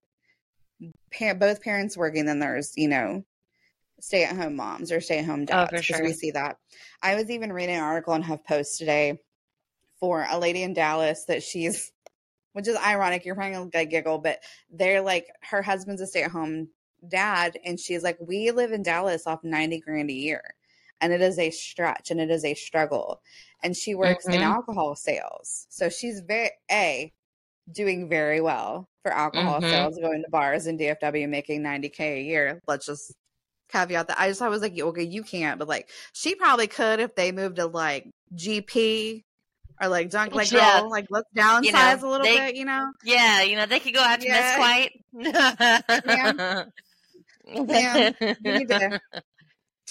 [1.11, 3.23] pa- both parents working than there's, you know,
[4.01, 5.69] stay at home moms or stay at home Oh, dads.
[5.69, 6.03] for 'cause sure.
[6.03, 6.57] We see that.
[7.01, 9.19] I was even reading an article on HuffPost today
[9.99, 11.91] for a lady in Dallas that she's,
[12.53, 13.25] which is ironic.
[13.25, 16.69] You're probably gonna giggle, but they're like, her husband's a stay at home
[17.07, 17.59] dad.
[17.65, 20.55] And she's like, we live in Dallas off 90 grand a year.
[21.01, 23.21] And it is a stretch and it is a struggle.
[23.63, 24.43] And she works in Mhm.
[24.43, 25.67] alcohol sales.
[25.69, 27.13] So she's very, A,
[27.71, 29.69] doing very well for alcohol Mhm.
[29.69, 32.61] sales, going to bars in DFW, making 90K a year.
[32.67, 33.13] Let's just
[33.71, 34.19] caveat that.
[34.19, 37.31] I just I was like, okay, you can't, but like she probably could if they
[37.31, 39.23] moved to like GP
[39.81, 40.81] or like dunk like Yeah.
[40.81, 42.91] girl, like let's downsize a little they- bit, you know?
[43.03, 44.89] yeah you know they could go out to Yeah.
[45.13, 46.65] miss
[47.55, 48.99] Ma'am, you need to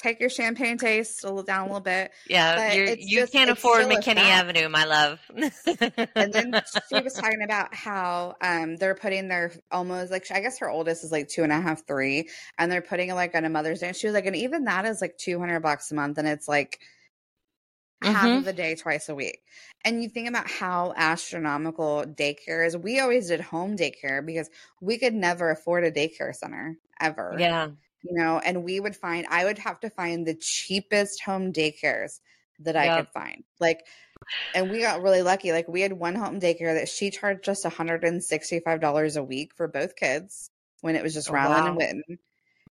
[0.01, 2.12] take your champagne taste a little down a little bit.
[2.28, 4.16] Yeah, you just- can't afford McKinney.
[4.18, 5.18] Avenue, my love.
[6.14, 10.59] And then she was talking about how um they're putting their almost like I guess
[10.59, 12.28] her oldest is like two and a half, three,
[12.59, 13.88] and they're putting it like on a Mother's Day.
[13.88, 16.28] And she was like, and even that is like two hundred bucks a month, and
[16.28, 16.78] it's like
[18.03, 18.38] half Mhm.
[18.38, 19.40] of the day twice a week.
[19.84, 22.76] And you think about how astronomical daycare is.
[22.76, 24.49] We always did home daycare because
[24.80, 27.36] we could never afford a daycare center ever.
[27.38, 27.68] yeah,
[28.03, 32.20] You know, and we would find I would have to find the cheapest home daycares
[32.61, 32.90] that I Yep.
[32.90, 33.44] could find.
[33.61, 33.86] Like,
[34.55, 35.53] and we got really lucky.
[35.53, 39.96] Like, we had one home daycare that she charged just $165 a week for both
[39.96, 40.51] kids
[40.82, 41.68] when it was just Oh, Rylan wow.
[41.68, 42.18] and Witten.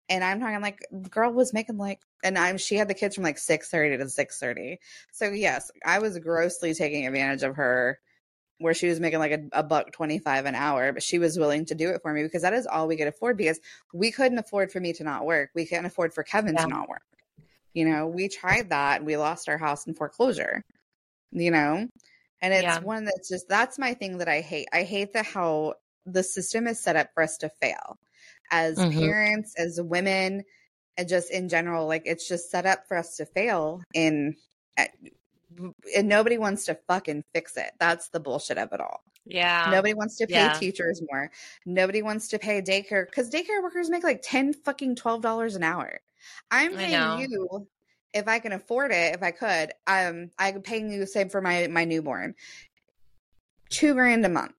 [0.09, 3.23] And I'm talking like, girl was making like, and I'm she had the kids from
[3.23, 4.79] like 6:30 to 6:30.
[5.11, 7.99] So yes, I was grossly taking advantage of her
[8.59, 11.65] where she was making like a, a buck 25 an hour, but she was willing
[11.65, 13.59] to do it for me because that is all we could afford because
[13.93, 15.49] we couldn't afford for me to not work.
[15.53, 16.63] We couldn't afford for Kevin Yeah.
[16.63, 17.01] to not work.
[17.73, 20.61] You know, we tried that and we lost our house in foreclosure.
[21.31, 21.87] You know?
[22.41, 22.79] And it's Yeah.
[22.79, 24.67] one that's just that's my thing that I hate.
[24.71, 25.75] I hate that how
[26.05, 27.97] the system is set up for us to fail
[28.51, 28.99] as Mhm.
[28.99, 30.43] parents, as women,
[30.97, 31.87] and just in general.
[31.87, 34.35] Like it's just set up for us to fail in
[35.95, 37.71] and nobody wants to fucking fix it.
[37.79, 39.01] That's the bullshit of it all.
[39.25, 39.69] Yeah.
[39.71, 40.53] Nobody wants to pay yeah.
[40.53, 41.31] teachers more.
[41.65, 45.63] Nobody wants to pay daycare because daycare workers make like ten fucking twelve dollars an
[45.63, 45.99] hour.
[46.51, 47.67] I'm paying you
[48.13, 49.15] if I can afford it.
[49.15, 52.35] If I could, um, I'm paying you the same for my my newborn,
[53.69, 54.53] two grand a month.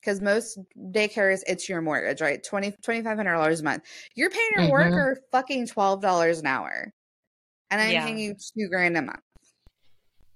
[0.00, 2.42] Because most daycares, it's your mortgage, right?
[2.42, 3.84] Twenty twenty five hundred dollars a month.
[4.16, 4.70] You're paying your Mhm.
[4.72, 6.92] worker fucking twelve dollars an hour,
[7.70, 8.04] and I'm Yeah.
[8.04, 9.20] paying you two grand a month.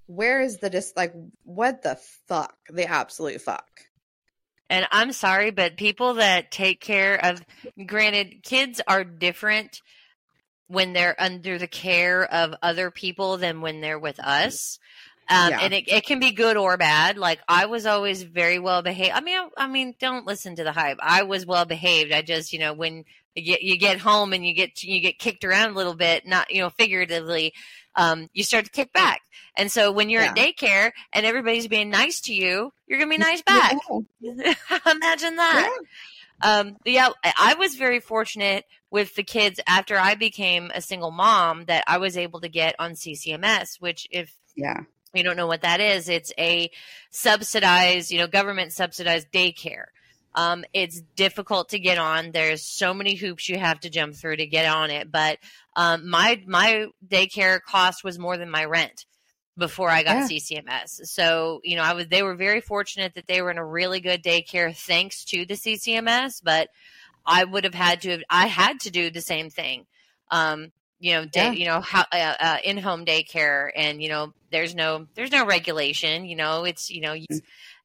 [0.07, 1.13] Where is the just like
[1.45, 1.99] what the
[2.29, 2.57] fuck?
[2.69, 3.69] The absolute fuck.
[4.69, 7.41] And I'm sorry, but people that take care of,
[7.87, 9.81] granted, kids are different
[10.67, 14.81] when they're under the care of other people than when they're with us.
[15.29, 15.61] Um, Yeah.
[15.61, 17.17] And it, it can be good or bad.
[17.17, 19.13] Like I was always very well behaved.
[19.13, 20.99] I mean, I, I mean, don't listen to the hype.
[21.01, 22.13] I was well behaved.
[22.13, 23.05] I just, you know, when
[23.37, 26.27] you get, you get home and you get you get kicked around a little bit,
[26.27, 27.53] not you know figuratively,
[27.97, 29.23] um, you start to kick back.
[29.57, 33.17] And so when you're at daycare and everybody's being nice to you, you're gonna be
[33.19, 33.77] nice back.
[34.21, 35.79] Imagine that.
[36.43, 41.11] Um, yeah, I I was very fortunate with the kids after I became a single
[41.11, 44.81] mom that I was able to get on CCMS, which if Yeah.
[45.15, 46.71] you don't know what that is, it's a
[47.11, 49.87] subsidized, you know, government subsidized daycare.
[50.37, 52.31] Um, it's difficult to get on.
[52.31, 55.11] There's so many hoops you have to jump through to get on it.
[55.11, 55.39] But
[55.75, 59.07] um, my my daycare cost was more than my rent
[59.59, 61.07] before I got CCMS.
[61.07, 64.01] So you know, I was they were very fortunate that they were in a really
[64.01, 66.43] good daycare thanks to the CCMS.
[66.45, 66.69] But
[67.25, 69.87] I would have had to have I had to do the same thing.
[70.31, 71.53] Um, you know, day, Yeah.
[71.53, 76.25] you know, how, uh, uh, in-home daycare, and you know, there's no, there's no regulation.
[76.25, 77.41] You know, it's you know, Mm.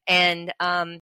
[0.06, 1.00] and um,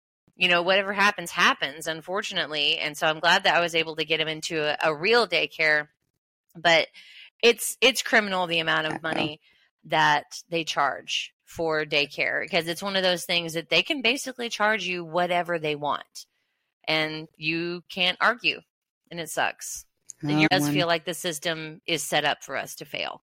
[0.42, 1.86] you know, whatever happens, happens.
[1.86, 4.92] Unfortunately, and so I'm glad that I was able to get him into a, a
[4.92, 5.86] real daycare.
[6.56, 6.88] But
[7.40, 9.40] it's it's criminal the amount of money
[9.84, 14.48] that they charge for daycare because it's one of those things that they can basically
[14.48, 16.26] charge you whatever they want,
[16.88, 18.58] and you can't argue,
[19.12, 19.86] and it sucks.
[20.24, 23.22] It Oh, does feel like the system is set up for us to fail.